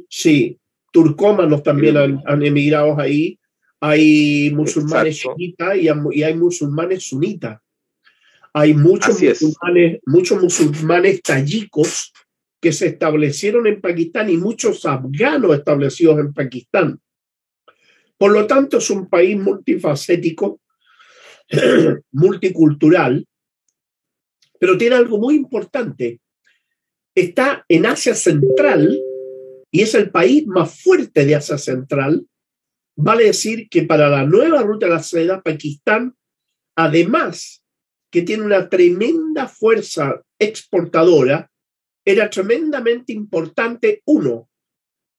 [0.09, 0.59] sí,
[0.93, 3.39] turcómanos también han, emigrado ahí,
[3.81, 5.89] hay musulmanes chiitas y,
[6.23, 7.61] hay musulmanes sunitas.
[8.53, 12.13] Hay muchos musulmanes, muchos musulmanes tayicos
[12.61, 17.01] que se establecieron en Pakistán y muchos afganos establecidos en Pakistán.
[18.17, 20.61] Por lo tanto, es un país multifacético,
[22.13, 23.27] multicultural,
[24.59, 26.21] pero tiene algo muy importante.
[27.15, 28.99] Está en Asia Central,
[29.71, 32.27] y es el país más fuerte de Asia Central,
[32.97, 36.15] vale decir que para la nueva ruta de la seda, Pakistán,
[36.75, 37.63] además
[38.11, 41.51] que tiene una tremenda fuerza exportadora,
[42.05, 44.49] era tremendamente importante, uno,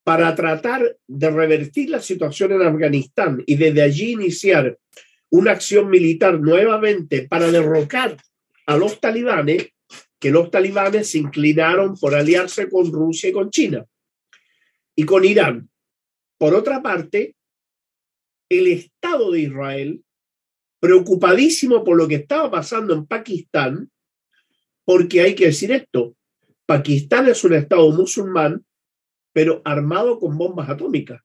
[0.04, 4.78] para tratar de revertir la situación en Afganistán y desde allí iniciar
[5.30, 8.18] una acción militar nuevamente para derrocar
[8.66, 9.68] a los talibanes,
[10.20, 13.86] que los talibanes se inclinaron por aliarse con Rusia y con China
[14.96, 15.70] y con Irán.
[16.38, 17.36] Por otra parte,
[18.50, 20.04] el Estado de Israel,
[20.80, 23.92] preocupadísimo por lo que estaba pasando en Pakistán,
[24.86, 26.16] porque hay que decir esto,
[26.66, 28.66] Pakistán es un Estado musulmán,
[29.34, 31.22] pero armado con bombas atómicas.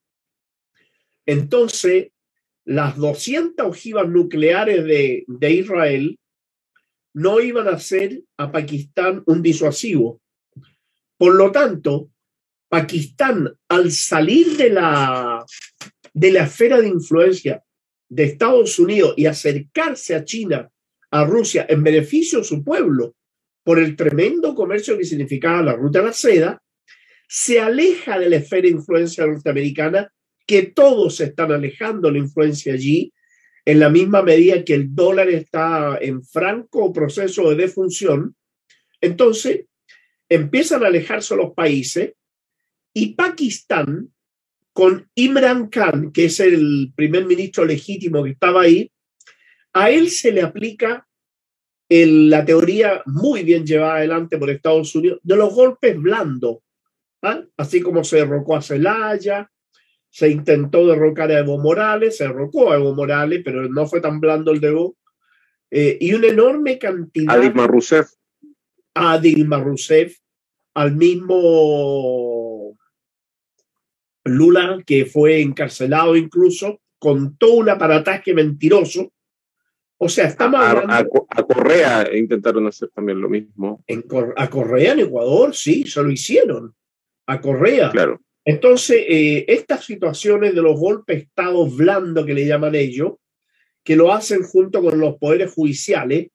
[1.26, 2.08] Entonces,
[2.64, 6.18] las 200 ojivas nucleares de, de Israel
[7.14, 10.20] no iban a hacer a Pakistán un disuasivo.
[11.16, 12.10] Por lo tanto,
[12.68, 15.44] Pakistán, al salir de la,
[16.12, 17.62] de la esfera de influencia
[18.08, 20.70] de Estados Unidos y acercarse a China,
[21.10, 23.14] a Rusia, en beneficio de su pueblo,
[23.64, 26.62] por el tremendo comercio que significaba la ruta de la seda,
[27.28, 30.12] se aleja de la esfera de influencia norteamericana,
[30.46, 33.12] que todos están alejando la influencia allí,
[33.64, 38.36] en la misma medida que el dólar está en franco proceso de defunción.
[39.00, 39.66] Entonces,
[40.28, 42.14] empiezan a alejarse los países
[42.92, 44.12] y Pakistán,
[44.72, 48.90] con Imran Khan, que es el primer ministro legítimo que estaba ahí,
[49.72, 51.06] a él se le aplica
[51.88, 56.58] la teoría muy bien llevada adelante por Estados Unidos de los golpes blandos,
[57.20, 57.42] ¿ah?
[57.58, 59.50] así como se derrocó a Zelaya,
[60.08, 64.20] se intentó derrocar a Evo Morales, se derrocó a Evo Morales, pero no fue tan
[64.20, 64.96] blando el de Evo,
[65.70, 67.36] eh, y una enorme cantidad...
[67.36, 68.10] A Dilma Rousseff.
[68.94, 70.16] A Dilma Rousseff,
[70.74, 72.41] al mismo
[74.24, 79.12] Lula, que fue encarcelado incluso, con todo un aparataje mentiroso,
[80.04, 81.26] o sea, estamos a, hablando...
[81.28, 83.84] a, Correa intentaron hacer también lo mismo.
[83.86, 84.04] En,
[84.36, 86.74] a Correa en Ecuador, sí, se lo hicieron.
[87.26, 87.90] A Correa.
[87.90, 88.20] Claro.
[88.44, 93.12] Entonces, eh, estas situaciones de los golpes estados blandos que le llaman ellos,
[93.84, 96.30] que lo hacen junto con los poderes judiciales,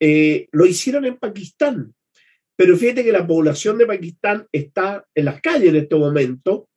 [0.00, 1.94] eh, lo hicieron en Pakistán.
[2.56, 6.68] Pero fíjate que la población de Pakistán está en las calles en este momento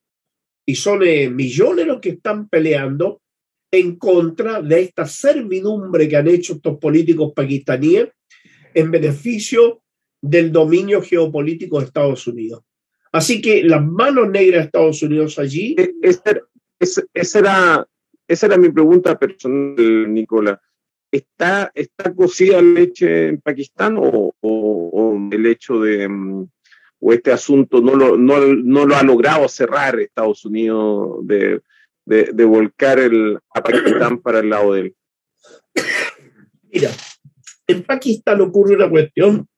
[0.66, 3.22] y son eh, millones los que están peleando
[3.72, 8.10] en contra de esta servidumbre que han hecho estos políticos pakistaníes
[8.74, 9.82] en beneficio
[10.22, 12.64] del dominio geopolítico de Estados Unidos.
[13.12, 15.76] Así que las manos negras de Estados Unidos allí.
[15.78, 17.88] E, esa, era,
[18.28, 20.60] esa era mi pregunta personal, Nicola.
[21.12, 24.34] ¿Está, está cocida la leche en Pakistán o,
[25.32, 26.48] el hecho de, mm,
[27.06, 31.62] o este asunto no lo, no, no lo ha logrado cerrar Estados Unidos de,
[32.06, 34.96] de, volcar el, a Pakistán para el lado de él?
[36.72, 36.92] Mira,
[37.68, 39.50] en Pakistán ocurre una cuestión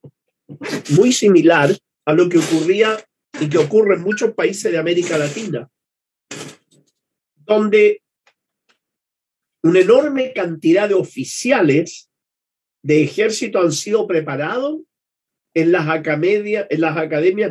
[0.98, 1.70] muy similar
[2.06, 2.98] a lo que ocurría
[3.39, 5.70] y que ocurre en muchos países de América Latina,
[7.36, 8.02] donde
[9.62, 12.10] una enorme cantidad de oficiales
[12.82, 14.82] de ejército han sido preparados
[15.56, 16.68] en las, academias,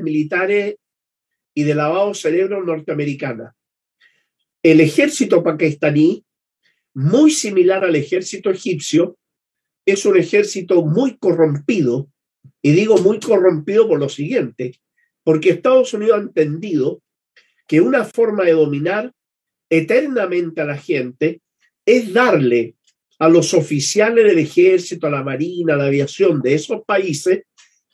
[0.00, 0.76] militares
[1.55, 3.55] y de lavado cerebro norteamericanas
[4.64, 6.24] el ejército pakistaní,
[6.94, 9.18] muy similar al ejército egipcio,
[9.86, 12.09] es un ejército muy corrompido,
[12.62, 14.80] y digo muy corrompido por lo siguiente,
[15.22, 17.02] porque Estados Unidos ha entendido
[17.68, 19.12] que una forma de dominar
[19.68, 21.42] eternamente a la gente
[21.84, 22.76] es darle
[23.18, 27.42] a los oficiales del ejército, a la marina, a la aviación de esos países,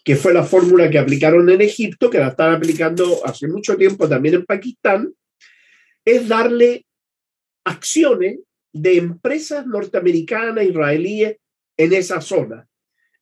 [0.04, 4.08] que fue la fórmula que aplicaron en Egipto, que la están aplicando hace mucho tiempo
[4.08, 5.12] también en Pakistán,
[6.04, 6.86] es darle
[7.64, 8.38] acciones
[8.72, 11.36] de empresas norteamericanas, israelíes
[11.76, 12.66] en esa zona.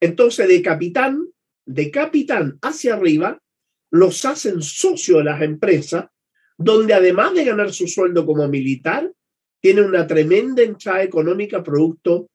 [0.00, 1.26] Entonces, de capitán,
[1.66, 3.40] de capitán hacia arriba,
[3.90, 6.06] los hacen socios de las empresas,
[6.56, 9.10] donde además de ganar su sueldo como militar,
[9.60, 12.28] tiene una tremenda entrada económica producto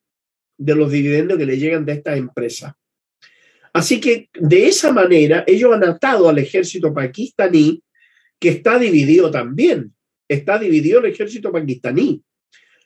[0.57, 2.73] de los dividendos que le llegan de estas empresas.
[3.73, 7.81] Así que de esa manera ellos han atado al ejército pakistaní,
[8.39, 9.93] que está dividido también
[10.33, 12.23] está dividido el ejército pakistaní.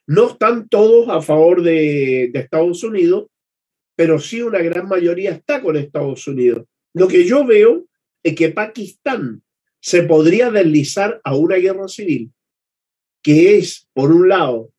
[0.06, 3.28] No están todos a favor de, Estados Unidos,
[3.96, 6.66] pero sí una gran mayoría está con Estados Unidos.
[6.94, 7.86] Lo que yo veo
[8.24, 9.44] es que Pakistán
[9.80, 12.32] se podría deslizar a una guerra civil,
[13.22, 14.72] que es, por un lado,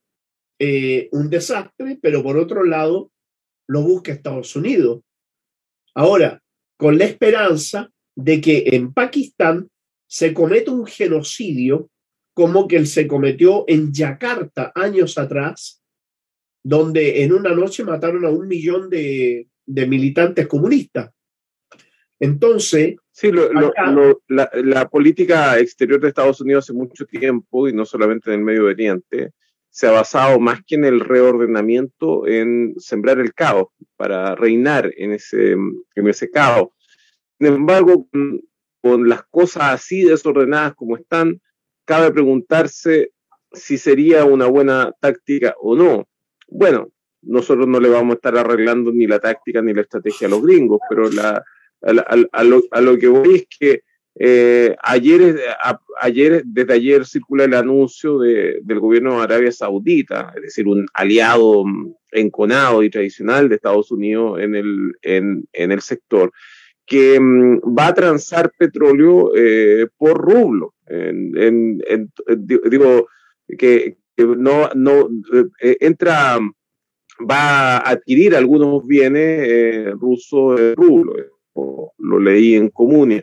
[0.59, 3.13] eh, un desastre, pero por otro lado,
[3.69, 5.03] lo busca Estados Unidos.
[5.99, 6.41] Ahora,
[6.77, 9.69] con la esperanza de que en Pakistán
[10.07, 11.91] se cometa un genocidio
[12.35, 15.83] como que se cometió en Yakarta años atrás,
[16.63, 21.11] donde en una noche mataron a un millón de, militantes comunistas.
[22.21, 22.95] Entonces...
[23.11, 28.45] Sí, la, política exterior de Estados Unidos hace mucho tiempo, y no solamente en el
[28.45, 29.33] Medio Oriente,
[29.71, 35.13] se ha basado más que en el reordenamiento en sembrar el caos, para reinar en
[35.13, 36.69] ese, en ese caos.
[37.39, 38.09] Sin embargo,
[38.81, 41.41] con las cosas así desordenadas como están,
[41.85, 43.13] cabe preguntarse
[43.53, 46.09] si sería una buena táctica o no.
[46.49, 46.91] Bueno,
[47.23, 50.43] nosotros no le vamos a estar arreglando ni la táctica ni la estrategia a los
[50.43, 53.83] gringos, pero a, lo, que voy es que
[54.21, 55.39] eh, ayer,
[56.01, 60.87] ayer, desde ayer circula el anuncio de, del gobierno de Arabia Saudita, es decir, un
[60.93, 61.65] aliado
[62.11, 66.33] enconado y tradicional de Estados Unidos en el, en, en el sector,
[66.85, 70.75] que mm, va a transar petróleo eh, por rublo.
[72.69, 73.07] Digo,
[73.57, 75.09] que, no, no
[75.61, 76.39] entra,
[77.21, 81.15] va a adquirir algunos bienes rusos de rublo,
[81.99, 83.23] lo leí en Comunia.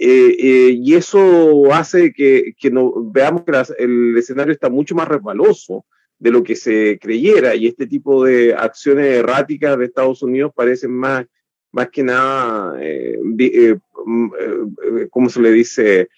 [0.00, 5.84] Y eso hace que, que no, veamos que el escenario está mucho más resbaloso
[6.18, 10.92] de lo que se creyera y este tipo de acciones erráticas de Estados Unidos parecen
[10.92, 11.26] más,
[11.70, 16.08] más que nada, eh, eh, mm, eh, ¿cómo se le dice?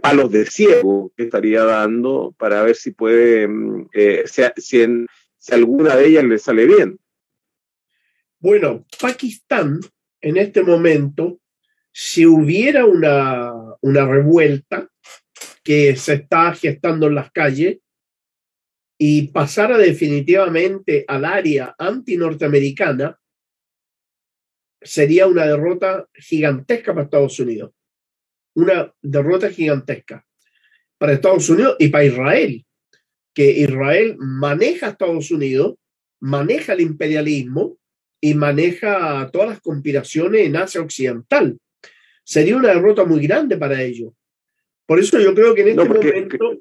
[0.00, 3.88] palos de ciego que estaría dando para ver si puede, mm,
[4.24, 4.42] si,
[5.36, 6.98] si alguna de ellas le sale bien.
[8.38, 9.80] Bueno, Pakistán
[10.22, 11.38] en este momento,
[11.96, 14.88] si hubiera una, una revuelta
[15.62, 17.78] que se está gestando en las calles,
[18.98, 23.18] y pasara definitivamente al área anti-norteamericana,
[24.80, 27.72] sería una derrota gigantesca para Estados Unidos.
[28.54, 30.24] Una derrota gigantesca
[30.98, 32.64] para Estados Unidos y para Israel,
[33.34, 35.74] que Israel maneja a Estados Unidos,
[36.20, 37.78] maneja el imperialismo
[38.20, 41.58] y maneja todas las conspiraciones en Asia Occidental.
[42.24, 44.12] Sería una derrota muy grande para ellos.
[44.86, 46.60] Por eso yo creo que en este momento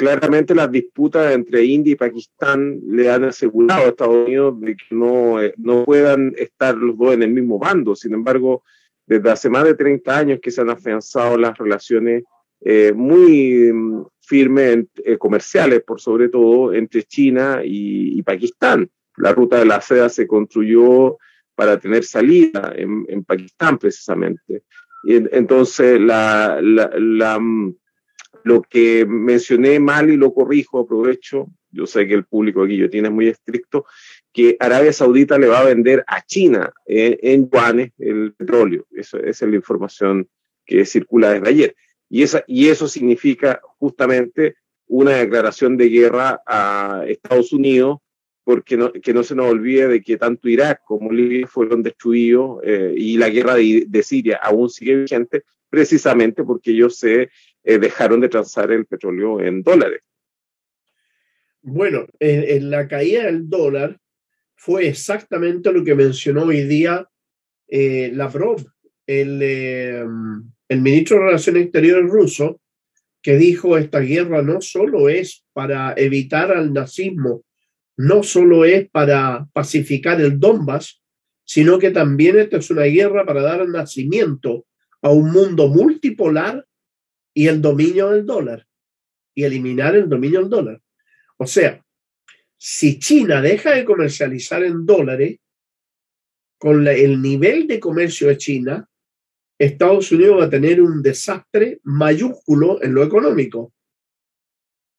[0.00, 4.94] claramente las disputas entre India y Pakistán le han asegurado a Estados Unidos de que
[4.94, 7.94] no, eh, no puedan estar los dos en el mismo bando.
[7.94, 8.62] Sin embargo,
[9.06, 12.24] desde hace más de 30 años que se han afianzado las relaciones
[12.62, 18.88] eh, muy mm, firmes, eh, comerciales por sobre todo, entre China y, Pakistán.
[19.16, 21.18] La ruta de la seda se construyó
[21.60, 24.62] para tener salida en, Pakistán precisamente.
[25.04, 27.70] Y entonces mm,
[28.44, 32.88] lo que mencioné mal y lo corrijo, aprovecho, yo sé que el público aquí yo
[32.88, 33.84] tiene muy estricto,
[34.32, 38.86] que Arabia Saudita le va a vender a China en yuanes el petróleo.
[38.92, 40.26] esa es la información
[40.64, 41.76] que circula desde ayer.
[42.08, 44.54] Y, esa, y eso significa justamente
[44.86, 47.98] una declaración de guerra a Estados Unidos,
[48.50, 52.60] porque no, que no se nos olvide de que tanto Irak como Libia fueron destruidos
[52.64, 57.30] eh, y la guerra de, de, Siria aún sigue vigente, precisamente porque ellos se
[57.62, 60.00] eh, dejaron de transar el petróleo en dólares.
[61.62, 64.00] Bueno, en, la caída del dólar
[64.56, 67.08] fue exactamente lo que mencionó hoy día
[67.68, 68.66] eh, Lavrov,
[69.06, 70.04] el, eh,
[70.68, 72.60] el ministro de Relaciones Exteriores ruso,
[73.22, 77.44] que dijo esta guerra no solo es para evitar al nazismo,
[78.00, 81.02] no solo es para pacificar el Donbass,
[81.44, 84.64] sino que también esta es una guerra para dar nacimiento
[85.02, 86.66] a un mundo multipolar
[87.34, 88.66] y el dominio del dólar
[89.34, 90.80] y eliminar el dominio del dólar.
[91.36, 91.84] O sea,
[92.56, 95.38] si China deja de comercializar en dólares,
[96.56, 98.88] con el nivel de comercio de China,
[99.58, 103.74] Estados Unidos va a tener un desastre mayúsculo en lo económico.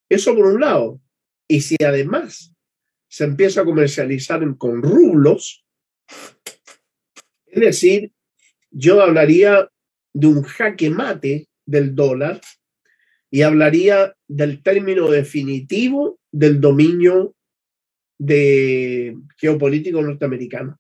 [0.08, 1.02] Eso por un lado.
[1.48, 2.52] Y si además
[3.12, 5.66] se empieza a comercializar con rublos,
[7.46, 8.14] es decir,
[8.70, 9.70] yo hablaría
[10.14, 12.40] de un jaque mate del dólar
[13.30, 17.36] y hablaría del término definitivo del dominio
[19.38, 20.80] geopolítico norteamericano.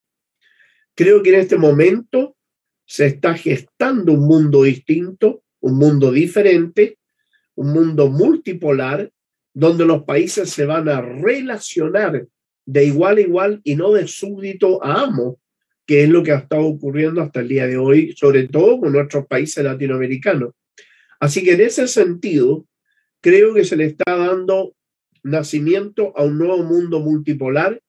[0.95, 2.37] Creo que en este momento
[2.85, 6.97] se está gestando un mundo distinto, un mundo diferente,
[7.55, 9.11] un mundo multipolar,
[9.53, 12.25] donde los países se van a relacionar
[12.65, 15.39] de igual a igual y no de súbdito a amo,
[15.85, 18.93] que es lo que ha estado ocurriendo hasta el día de hoy, sobre todo con
[18.93, 20.53] nuestros países latinoamericanos.
[21.19, 22.65] Así que en ese sentido,
[23.19, 24.73] creo que se le está dando
[25.23, 27.81] nacimiento a un nuevo mundo multipolar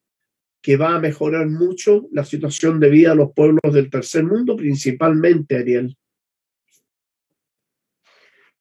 [0.61, 4.57] que va a mejorar mucho la situación de vida de los pueblos del tercer mundo,
[4.57, 5.97] principalmente, Ariel.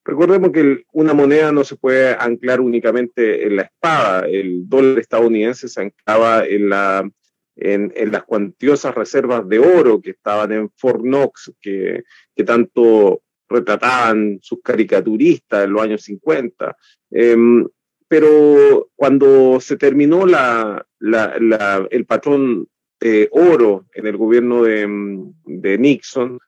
[0.04, 4.28] Recordemos que una moneda no se puede anclar únicamente en la espada.
[4.28, 7.08] El dólar estadounidense se anclaba en, la,
[7.56, 12.04] en, las cuantiosas reservas de oro que estaban en Fort Knox, que,
[12.45, 16.76] tanto retrataban sus caricaturistas en los años 50.
[17.12, 17.68] Em,
[18.08, 22.68] pero cuando se terminó la, el patrón
[22.99, 26.39] eh, oro en el gobierno de Nixon,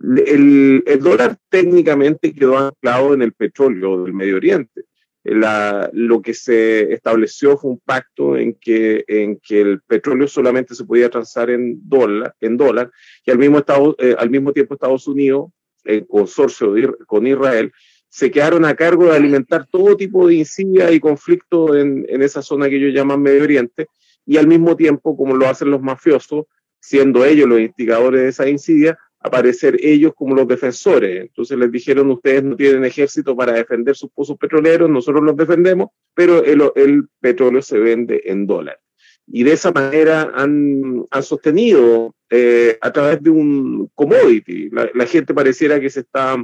[0.00, 4.84] el, el, dólar técnicamente quedó anclado en el petróleo del Medio Oriente.
[5.24, 10.74] La, lo que se estableció fue un pacto en que, en que el petróleo solamente
[10.74, 12.90] se podía transar en dólar, en dólar
[13.24, 15.50] y al mismo, estado, eh, al mismo tiempo Estados Unidos
[15.84, 16.74] en consorcio
[17.06, 17.72] con Israel,
[18.08, 22.42] se quedaron a cargo de alimentar todo tipo de insidia y conflicto en, en, esa
[22.42, 23.88] zona que ellos llaman Medio Oriente,
[24.26, 26.44] y al mismo tiempo, como lo hacen los mafiosos,
[26.80, 31.22] siendo ellos los instigadores de esa insidia, aparecer ellos como los defensores.
[31.22, 35.88] Entonces les dijeron, ustedes no tienen ejército para defender sus pozos petroleros, nosotros los defendemos,
[36.14, 38.80] pero el, el petróleo se vende en dólares.
[39.26, 44.68] Y de esa manera han, han sostenido eh, a través de un commodity.
[44.70, 46.36] La, la gente pareciera que se está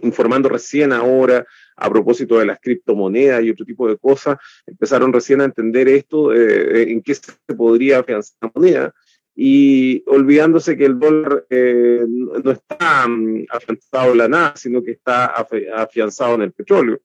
[0.00, 5.42] informando recién ahora a propósito de las criptomonedas y otro tipo de cosas, empezaron recién
[5.42, 8.94] a entender esto, eh, en qué se podría afianzar la moneda,
[9.34, 14.92] y olvidándose que el dólar eh, no está um, afianzado en la nada, sino que
[14.92, 17.00] está afianzado en el petróleo.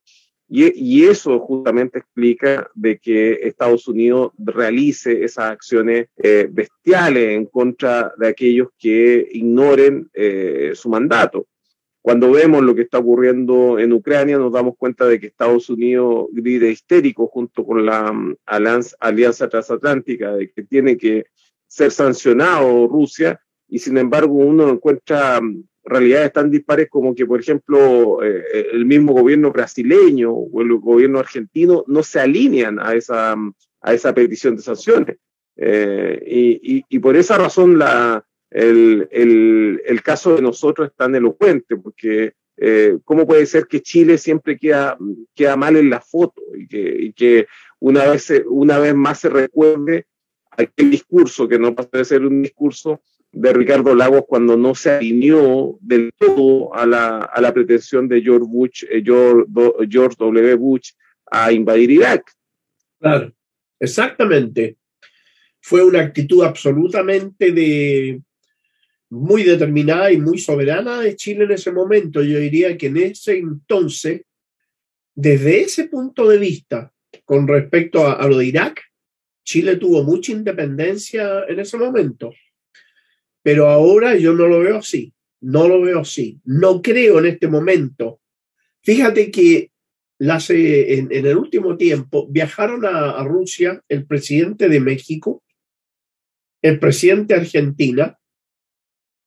[0.49, 7.47] Y, y, eso justamente explica de que Estados Unidos realice esas acciones eh, bestiales en
[7.47, 11.47] contra de aquellos que ignoren eh, su mandato.
[12.01, 16.27] Cuando vemos lo que está ocurriendo en Ucrania, nos damos cuenta de que Estados Unidos
[16.31, 21.25] grita histérico junto con la um, alianza, alianza transatlántica, de que tiene que
[21.77, 27.39] ser sancionado Rusia, y sin embargo uno encuentra um, realidades tan dispares como que, por
[27.39, 32.95] ejemplo, eh, eh, el mismo gobierno brasileño o el gobierno argentino no se alinean a
[32.95, 35.17] esa, um, a esa petición de sanciones.
[35.55, 40.95] Eh, y, y, y, por esa razón la, el, el, el, caso de nosotros es
[40.95, 44.97] tan elocuente, porque eh, ¿cómo puede ser que Chile siempre queda,
[45.35, 47.47] queda mal en la foto y que, y que
[47.79, 50.05] una, vez, una vez más se recuerde
[50.57, 53.01] aquel discurso que no pasa de ser un discurso
[53.31, 58.21] de Ricardo Lagos cuando no se alineó del todo a la, a la pretensión de
[58.21, 60.55] George, eh, George, W.
[60.55, 60.91] Bush
[61.29, 62.31] a invadir Irak?
[62.99, 63.33] Claro,
[63.79, 64.77] exactamente.
[65.61, 68.21] Fue una actitud absolutamente de,
[69.09, 72.21] muy determinada y muy soberana de Chile en ese momento.
[72.23, 74.21] Yo diría que en ese entonces,
[75.15, 76.93] desde ese punto de vista,
[77.25, 78.81] con respecto a, lo de Irak,
[79.47, 82.33] Chile tuvo mucha independencia en ese momento.
[83.41, 86.41] Pero ahora yo no lo veo así, no lo veo así.
[86.43, 88.19] No creo en este momento.
[88.83, 89.71] Fíjate que
[90.19, 95.41] las, en, en, el último tiempo viajaron a, Rusia el presidente de México,
[96.61, 98.19] el presidente de Argentina,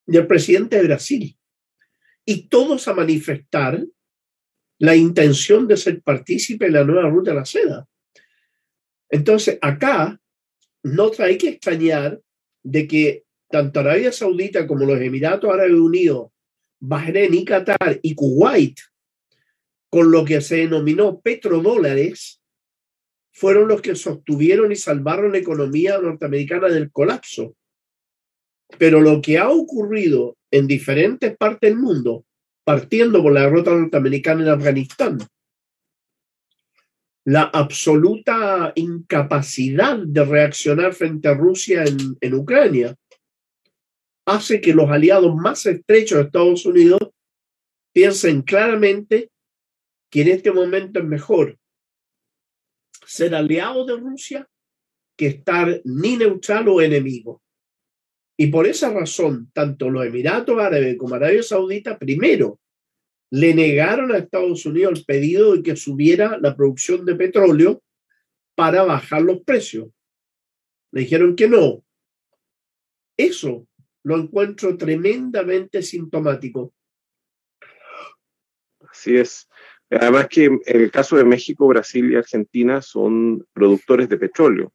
[0.07, 1.39] y el presidente de Brasil.
[2.27, 3.83] Y todos a manifestar
[4.79, 7.90] la intención de ser partícipe en la nueva ruta de la seda.
[9.11, 10.21] Entonces, acá
[10.83, 12.21] no hay que extrañar
[12.63, 16.31] de que tanto Arabia Saudita como los Emiratos Árabes Unidos,
[16.81, 18.79] Bahrein y Qatar y Kuwait,
[19.91, 22.41] con lo que se denominó petrodólares,
[23.33, 27.57] fueron los que sostuvieron y salvaron la economía norteamericana del colapso.
[28.79, 32.25] Pero lo que ha ocurrido en diferentes partes del mundo,
[32.65, 35.19] partiendo por la derrota norteamericana en Afganistán,
[37.31, 41.85] la absoluta incapacidad de reaccionar frente a Rusia
[42.21, 42.97] en, Ucrania,
[44.27, 46.99] hace que los aliados más estrechos de Estados Unidos
[47.93, 49.31] piensen claramente
[50.11, 51.57] que en este momento es mejor
[53.07, 54.49] ser aliado de Rusia
[55.17, 57.41] que estar ni neutral o enemigo.
[58.37, 62.59] Y por esa razón, tanto los Emiratos Árabes como Arabia Saudita, primero,
[63.31, 67.83] le negaron a Estados Unidos el pedido de que subiera la producción de petróleo
[68.55, 69.89] para bajar los precios.
[70.93, 71.85] Le dijeron que no.
[73.17, 73.67] Eso
[74.03, 76.73] lo encuentro tremendamente sintomático.
[78.91, 79.49] Así es.
[79.91, 84.73] Además que en el caso de México, Brasil y Argentina son productores de petróleo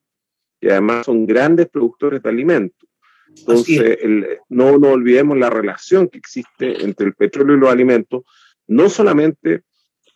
[0.61, 2.89] y además son grandes productores de alimentos.
[3.37, 8.23] Entonces, el, no nos olvidemos la relación que existe entre el petróleo y los alimentos,
[8.67, 9.63] no solamente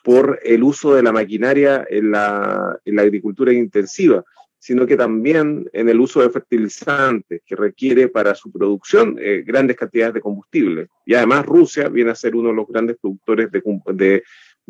[0.04, 4.24] por el uso de la maquinaria en la, agricultura intensiva,
[4.58, 9.78] sino que también en el uso de fertilizantes que requiere para su producción eh, grandes
[9.78, 10.89] cantidades de combustible.
[11.06, 14.24] Y además Rusia viene a ser uno de los grandes productores de,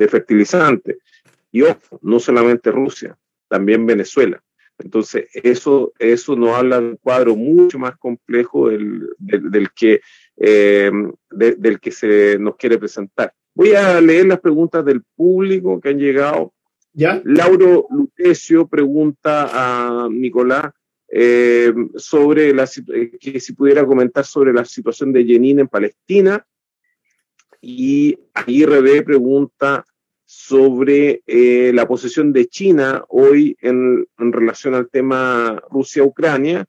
[0.08, 0.98] fertilizantes.
[1.52, 3.18] Y ojo, no solamente Rusia,
[3.48, 4.42] también Venezuela.
[4.78, 10.00] Entonces, eso, eso nos habla de un cuadro mucho más complejo del, del, que,
[10.38, 10.92] eh,
[11.32, 13.34] de, del que se nos quiere presentar.
[13.54, 16.54] Voy a leer las preguntas del público que han llegado.
[16.94, 17.22] ¿Ya?
[17.24, 20.74] Lauro Lutecio pregunta a Nicolás
[21.12, 22.68] eh, sobre la,
[23.20, 26.46] que si pudiera comentar sobre la situación de Jenin en Palestina.
[27.62, 29.86] Y IRB pregunta
[30.26, 36.66] sobre eh, la posición de China hoy en, en relación al tema Rusia-Ucrania.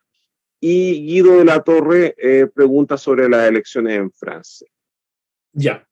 [0.61, 4.69] Y Guido de la Torre eh, pregunta sobre las elecciones en Francia.
[5.53, 5.87] Ya.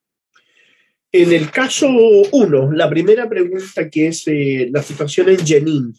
[1.11, 1.89] En el caso
[2.33, 5.95] uno, la primera pregunta que es eh, la situación en Jenin.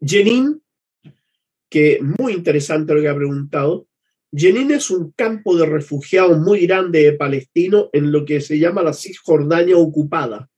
[0.00, 0.60] Jenin,
[1.70, 3.86] que muy interesante lo que ha preguntado,
[4.32, 8.82] Jenin es un campo de refugiados muy grande de palestinos en lo que se llama
[8.82, 10.50] la Cisjordania ocupada.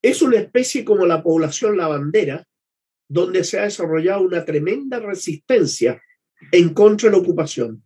[0.00, 2.46] Es una especie como la población lavandera,
[3.08, 6.00] donde se ha desarrollado una tremenda resistencia
[6.52, 7.82] en contra de la ocupación.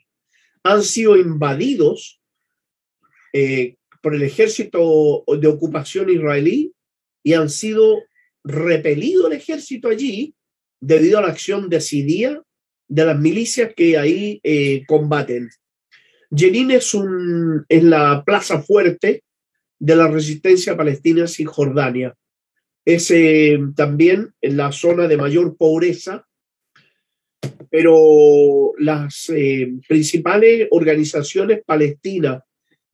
[0.65, 2.21] Han sido invadidos
[3.39, 6.73] eh, por el ejército de ocupación israelí
[7.23, 7.99] y han sido
[8.45, 10.35] repelido el ejército allí
[10.81, 12.43] debido a la acción decidida
[12.89, 15.51] de las milicias que ahí eh, combaten.
[16.31, 19.25] Jenin es, un, es la plaza fuerte
[19.79, 22.15] de la resistencia palestina en Jordania.
[22.85, 26.27] Es eh, también en la zona de mayor pobreza,
[27.71, 32.46] pero las eh, principales organizaciones palestinas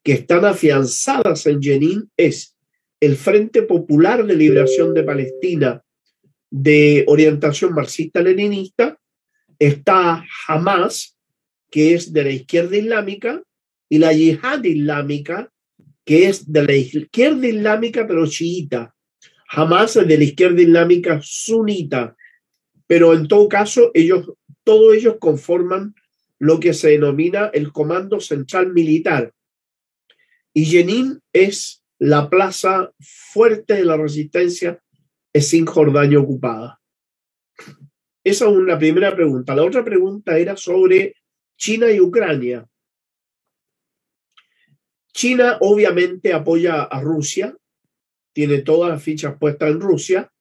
[0.02, 2.56] que están afianzadas en Jenin es
[3.00, 5.82] el Frente Popular de Liberación de Palestina
[6.50, 8.98] de orientación marxista-leninista,
[9.58, 11.16] está Hamas,
[11.70, 13.42] que es de la izquierda islámica,
[13.88, 15.50] y la yihad islámica,
[16.04, 18.94] que es de la izquierda islámica pero chiita.
[19.48, 22.16] Hamas es de la izquierda islámica sunita,
[22.86, 24.30] pero en todo caso ellos,
[24.64, 25.94] todos ellos conforman
[26.38, 29.32] lo que se denomina el Comando Central Militar.
[30.54, 34.82] Y Jenin es la plaza fuerte de la resistencia
[35.34, 36.80] sin Jordania ocupada.
[38.24, 39.54] Esa es una primera pregunta.
[39.54, 41.14] La otra pregunta era sobre
[41.56, 42.66] China y Ucrania.
[45.12, 47.56] China obviamente apoya a Rusia,
[48.32, 50.32] tiene todas las fichas puestas en Rusia.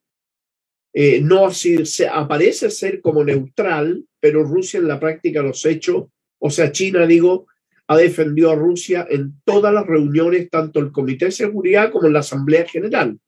[0.94, 6.06] Eh, no se, aparece ser como neutral, pero Rusia en la práctica los hechos,
[6.40, 7.48] o sea, China, digo,
[7.92, 12.14] ha defendido a Rusia en todas las reuniones, tanto el Comité de Seguridad como en
[12.14, 13.20] la Asamblea General.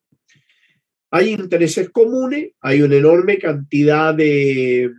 [1.12, 4.90] Hay intereses comunes, hay una enorme cantidad de,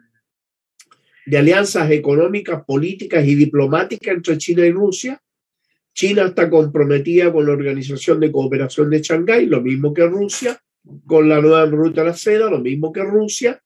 [1.35, 5.19] alianzas económicas, políticas y diplomáticas entre China y Rusia.
[5.95, 10.61] China está comprometida con la Organización de Cooperación de Shanghái, lo mismo que Rusia,
[11.07, 13.63] con la nueva ruta de la seda, lo mismo que Rusia,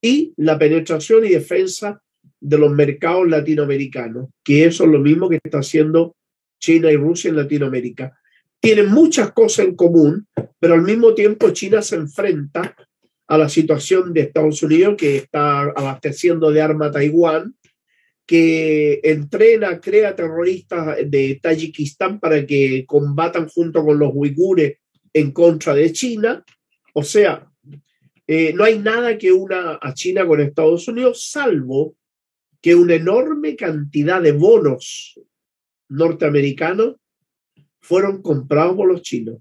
[0.00, 2.02] y la penetración y defensa
[2.42, 6.14] de los mercados latinoamericanos, que eso es lo mismo que está haciendo
[6.60, 8.12] China y Rusia en Latinoamérica
[8.62, 10.28] tienen muchas cosas en común,
[10.60, 12.76] pero al mismo tiempo China se enfrenta
[13.26, 17.56] a la situación de Estados Unidos que está abasteciendo de arma a Taiwán,
[18.24, 24.74] que entrena, crea terroristas de Tayikistán para que combatan junto con los uigures
[25.12, 26.44] en contra de China.
[26.94, 27.44] O sea,
[28.28, 31.96] eh, no hay nada que una a China con Estados Unidos, salvo
[32.62, 35.20] que una enorme cantidad de bonos
[35.88, 36.94] norteamericanos
[37.80, 39.38] fueron comprados por los chinos.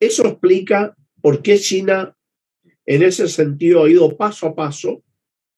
[0.00, 2.16] Eso explica por qué China
[2.86, 5.04] en ese sentido ha ido paso a paso,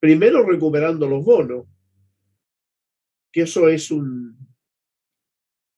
[0.00, 1.66] primero recuperando los bonos,
[3.30, 4.36] que eso es un,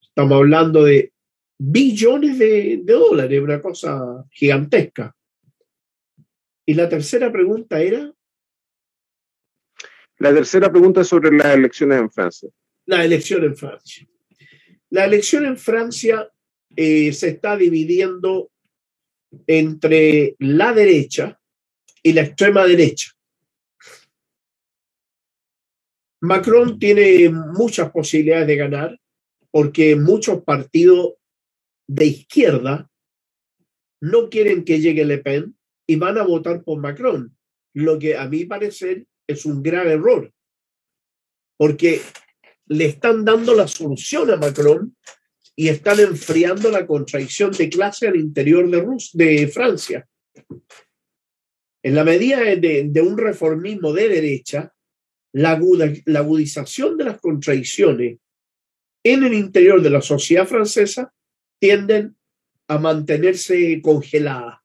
[0.00, 1.12] estamos hablando de
[1.58, 5.14] billones de, de dólares, una cosa gigantesca.
[6.64, 8.14] Y la tercera pregunta era...
[10.20, 12.50] La tercera pregunta es sobre las elecciones en Francia.
[12.84, 14.06] La elección en Francia.
[14.90, 16.30] La elección en Francia
[16.76, 18.50] eh, se está dividiendo
[19.46, 21.40] entre la derecha
[22.02, 23.12] y la extrema derecha.
[26.20, 29.00] Macron tiene muchas posibilidades de ganar
[29.50, 31.14] porque muchos partidos
[31.86, 32.90] de izquierda
[34.02, 35.56] no quieren que llegue Le Pen
[35.86, 37.34] y van a votar por Macron,
[37.72, 40.32] lo que a mi parecer es un grave error,
[41.56, 42.00] porque
[42.66, 44.96] le están dando la solución a Macron
[45.56, 50.08] y están enfriando la contradicción de clase al interior de, de Francia.
[51.82, 54.72] En la medida de, un reformismo de derecha,
[55.32, 58.18] la, agudización de las contradicciones
[59.02, 61.12] en el interior de la sociedad francesa
[61.58, 62.16] tienden
[62.68, 64.58] a mantenerse congeladas.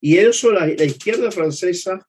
[0.00, 2.06] Y eso la, izquierda francesa,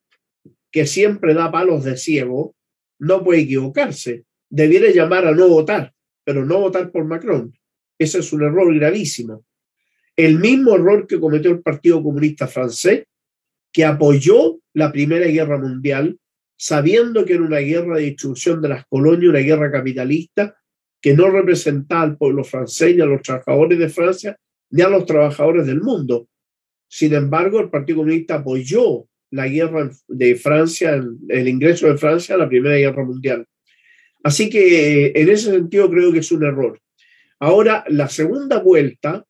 [0.71, 2.55] que siempre da palos de ciego,
[2.99, 5.93] no puede equivocarse debiera llamar a no votar,
[6.23, 7.53] pero no votar por Macron.
[7.97, 9.45] Ese es un error gravísimo.
[10.15, 13.05] El mismo error que cometió el Partido Comunista francés,
[13.71, 16.17] que apoyó la Primera Guerra Mundial,
[16.57, 20.55] sabiendo que era una guerra de destrucción de las colonias, una guerra capitalista,
[20.99, 24.37] que no representaba al pueblo francés, ni a los trabajadores de Francia,
[24.71, 26.27] ni a los trabajadores del mundo.
[26.87, 32.37] Sin embargo, el Partido Comunista apoyó la guerra de Francia, el ingreso de Francia a
[32.37, 33.45] la Primera Guerra Mundial.
[34.23, 36.81] Así que en ese sentido creo que es un error.
[37.39, 39.25] Ahora, la segunda vuelta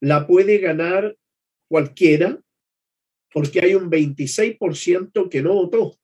[0.00, 1.16] la puede ganar
[1.68, 2.38] cualquiera
[3.32, 5.96] porque hay un 26% que no votó.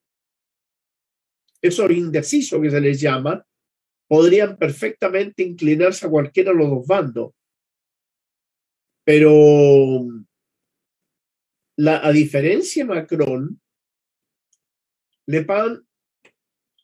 [1.63, 3.47] esos indecisos que se les llama,
[4.09, 7.33] podrían perfectamente inclinarse a cualquiera de los dos bandos.
[9.05, 10.07] Pero
[11.77, 13.61] la, a diferencia de Macron,
[15.27, 15.87] Le Pen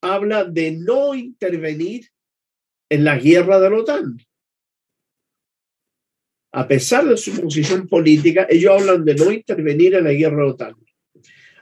[0.01, 2.09] habla de no intervenir
[2.89, 4.18] en la guerra de la OTAN.
[6.53, 10.43] A pesar de su posición política, ellos hablan de no intervenir en la guerra de
[10.43, 10.74] la OTAN.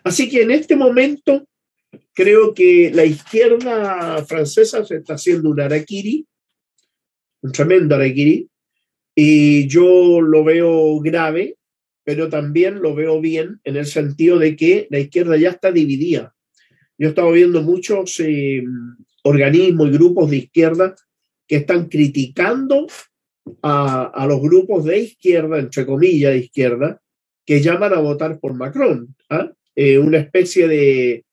[0.05, 1.49] Así que en este momento
[2.13, 6.27] creo que la izquierda francesa se está haciendo un araquiri,
[7.43, 8.49] un tremendo araquiri,
[9.15, 11.57] y yo lo veo grave,
[12.07, 16.37] pero también lo veo bien en el sentido de que la izquierda ya está dividida.
[16.97, 18.63] Yo he estado viendo muchos eh,
[19.25, 20.95] organismos y grupos de izquierda
[21.49, 22.87] que están criticando
[23.61, 27.03] a, los grupos de izquierda, entre comillas de izquierda,
[27.45, 29.13] que llaman a votar por Macron.
[29.31, 29.51] ¿ah?
[29.75, 31.25] Eh, una especie de,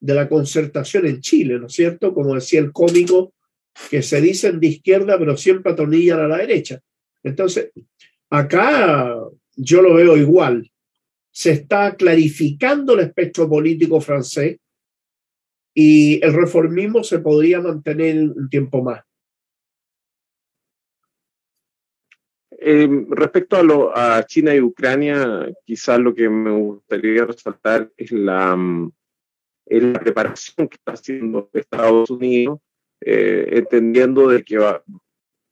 [0.00, 2.14] de la concertación en Chile, ¿no es cierto?
[2.14, 3.34] Como decía el cómico,
[3.90, 6.80] que se dicen de izquierda, pero siempre atornillan a la derecha.
[7.22, 7.70] Entonces,
[8.30, 9.14] acá
[9.56, 10.70] yo lo veo igual.
[11.30, 14.58] Se está clarificando el espectro político francés
[15.74, 19.02] y el reformismo se podría mantener un tiempo más.
[22.64, 28.12] Eh, respecto a, lo, a China y Ucrania, quizás lo que me gustaría resaltar es
[28.12, 28.92] la, mm,
[29.94, 32.60] preparación que está haciendo Estados Unidos,
[33.00, 34.80] eh, entendiendo de que va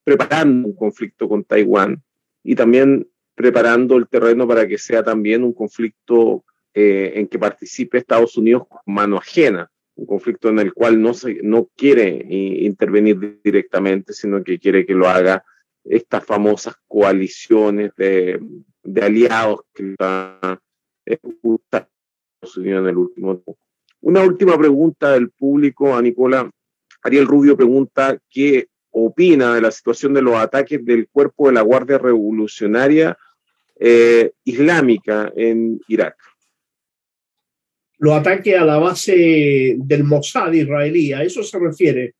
[0.04, 2.00] preparando un conflicto con Taiwán
[2.44, 3.08] y también
[3.40, 8.64] preparando el terreno para que sea también un conflicto eh, en que participe Estados Unidos
[8.68, 11.12] con mano ajena, un conflicto en el cual no,
[11.42, 15.42] no quiere intervenir directamente, sino que quiere que lo haga
[15.82, 18.38] estas famosas coaliciones de,
[19.00, 20.60] aliados que está
[21.06, 23.58] Estados Unidos en el último tiempo.
[24.02, 26.50] Una última pregunta del público a Nicola.
[27.02, 31.62] Ariel Rubio pregunta qué opina de la situación de los ataques del cuerpo de la
[31.62, 33.16] Guardia Revolucionaria
[33.80, 36.16] eh, Islámica en Irak.
[37.98, 42.14] Los ataques a la base del Mossad israelí, a eso se refiere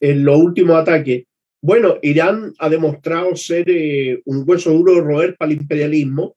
[0.00, 1.24] en los últimos ataques.
[1.60, 6.36] Bueno, Irán ha demostrado ser eh, un hueso duro de roer para el imperialismo.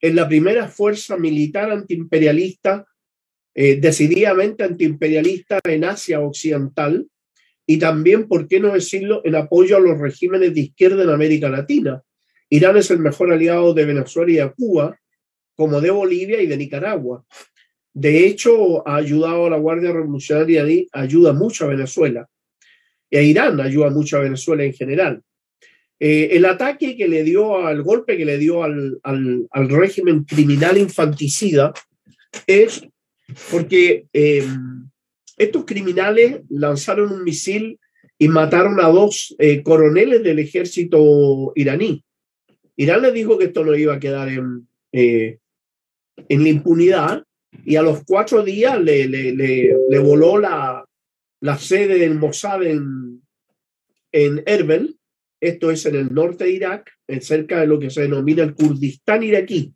[0.00, 2.86] Es la primera fuerza militar antiimperialista,
[3.54, 7.06] eh, decididamente antiimperialista en Asia Occidental
[7.66, 11.48] y también, ¿por qué no decirlo?, en apoyo a los regímenes de izquierda en América
[11.48, 12.02] Latina.
[12.50, 14.98] Irán es el mejor aliado de Venezuela y de Cuba,
[15.56, 17.24] como de Bolivia y de Nicaragua.
[17.92, 22.28] De hecho, ha ayudado a la Guardia Revolucionaria, ayuda mucho a Venezuela
[23.10, 25.22] y a Irán ayuda mucho a Venezuela en general.
[25.98, 30.78] Eh, el ataque que le dio al golpe que le dio al, al, régimen criminal
[30.78, 31.74] infanticida
[32.46, 32.86] es
[33.50, 34.46] porque eh,
[35.36, 37.78] estos criminales lanzaron un misil
[38.16, 42.02] y mataron a dos eh, coroneles del ejército iraní.
[42.76, 45.38] Irán le dijo que esto no iba a quedar en, eh,
[46.28, 47.24] en la impunidad
[47.64, 50.84] y a los cuatro días le, le, le, voló la,
[51.40, 53.22] la sede del Mossad en,
[54.12, 54.98] en Erbil,
[55.40, 56.90] esto es en el norte de Irak,
[57.20, 59.74] cerca de lo que se denomina el Kurdistán iraquí,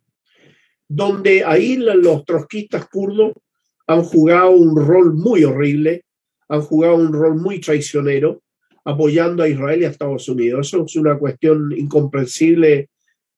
[0.87, 3.33] donde ahí los trotskistas kurdos
[3.87, 6.05] han jugado un rol muy horrible,
[6.47, 8.41] han jugado un rol muy traicionero,
[8.85, 10.67] apoyando a Israel y a Estados Unidos.
[10.67, 12.89] Eso es una cuestión incomprensible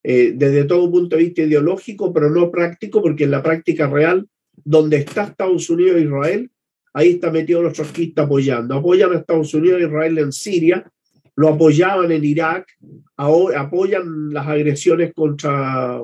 [0.03, 4.27] eh, desde todo punto de vista ideológico, pero no práctico, porque en la práctica real,
[4.63, 6.51] donde está Estados Unidos e Israel,
[6.93, 8.75] ahí está metido los trotskistas apoyando.
[8.75, 10.91] Apoyan a Estados Unidos e Israel en Siria,
[11.35, 12.67] lo apoyaban en Irak,
[13.15, 16.01] ahora apoyan las agresiones contra,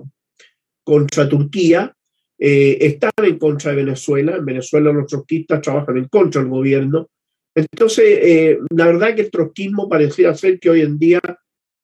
[0.84, 1.94] contra Turquía,
[2.38, 4.36] eh, están en contra de Venezuela.
[4.36, 7.10] En Venezuela los trotskistas trabajan en contra del gobierno.
[7.56, 11.22] Entonces, eh, la verdad que el trotskismo pareciera ser que hoy en día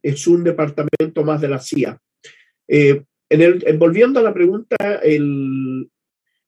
[0.04, 2.00] es un departamento más de la CIA.
[2.68, 5.90] Eh, en el, volviendo a la pregunta, el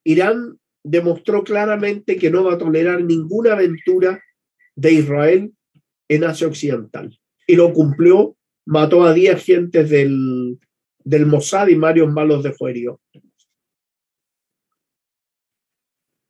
[0.04, 4.22] Irán demostró claramente que no va a tolerar ninguna aventura
[4.76, 5.54] de Israel
[6.08, 7.16] en Asia Occidental.
[7.46, 10.60] Y lo cumplió, mató a 10 agentes del,
[11.04, 13.00] del Mossad y varios malos de fuerio.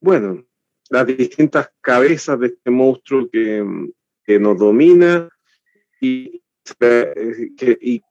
[0.01, 0.43] Bueno,
[0.91, 3.65] las distintas cabezas de este monstruo que,
[4.25, 5.29] que nos domina
[6.01, 6.43] y
[6.77, 8.01] que, y,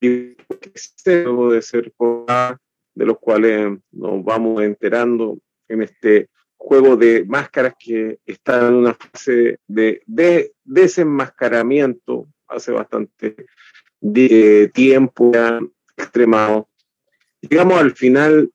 [0.00, 1.92] y de ser
[2.94, 5.38] de los cuales nos vamos enterando
[5.68, 13.46] en este juego de máscaras que está en una fase de, de desenmascaramiento hace bastante
[14.00, 15.60] de tiempo ya
[15.96, 16.68] extremado.
[17.42, 18.50] Llegamos al final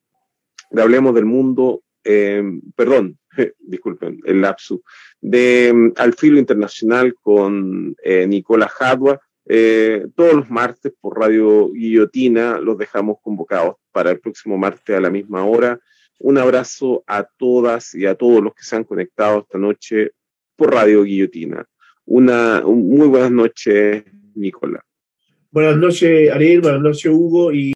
[0.71, 2.43] de Hablemos del Mundo, eh,
[2.75, 3.17] perdón,
[3.59, 4.81] disculpen, el lapsus,
[5.21, 11.71] de mm, Al Filo Internacional con eh, Nicola Jadua, eh, todos los martes por Radio
[11.71, 12.59] Guillotina.
[12.59, 15.79] Los dejamos convocados para el próximo martes a la misma hora.
[16.19, 20.11] Un abrazo a todas y a todos los que se han conectado esta noche
[20.55, 21.65] por Radio Guillotina.
[22.05, 24.03] Una muy buenas noches,
[24.35, 24.83] Nicola.
[25.51, 26.61] Buenas noches, Ariel.
[26.61, 27.51] Buenas noches, Hugo.
[27.51, 27.71] Y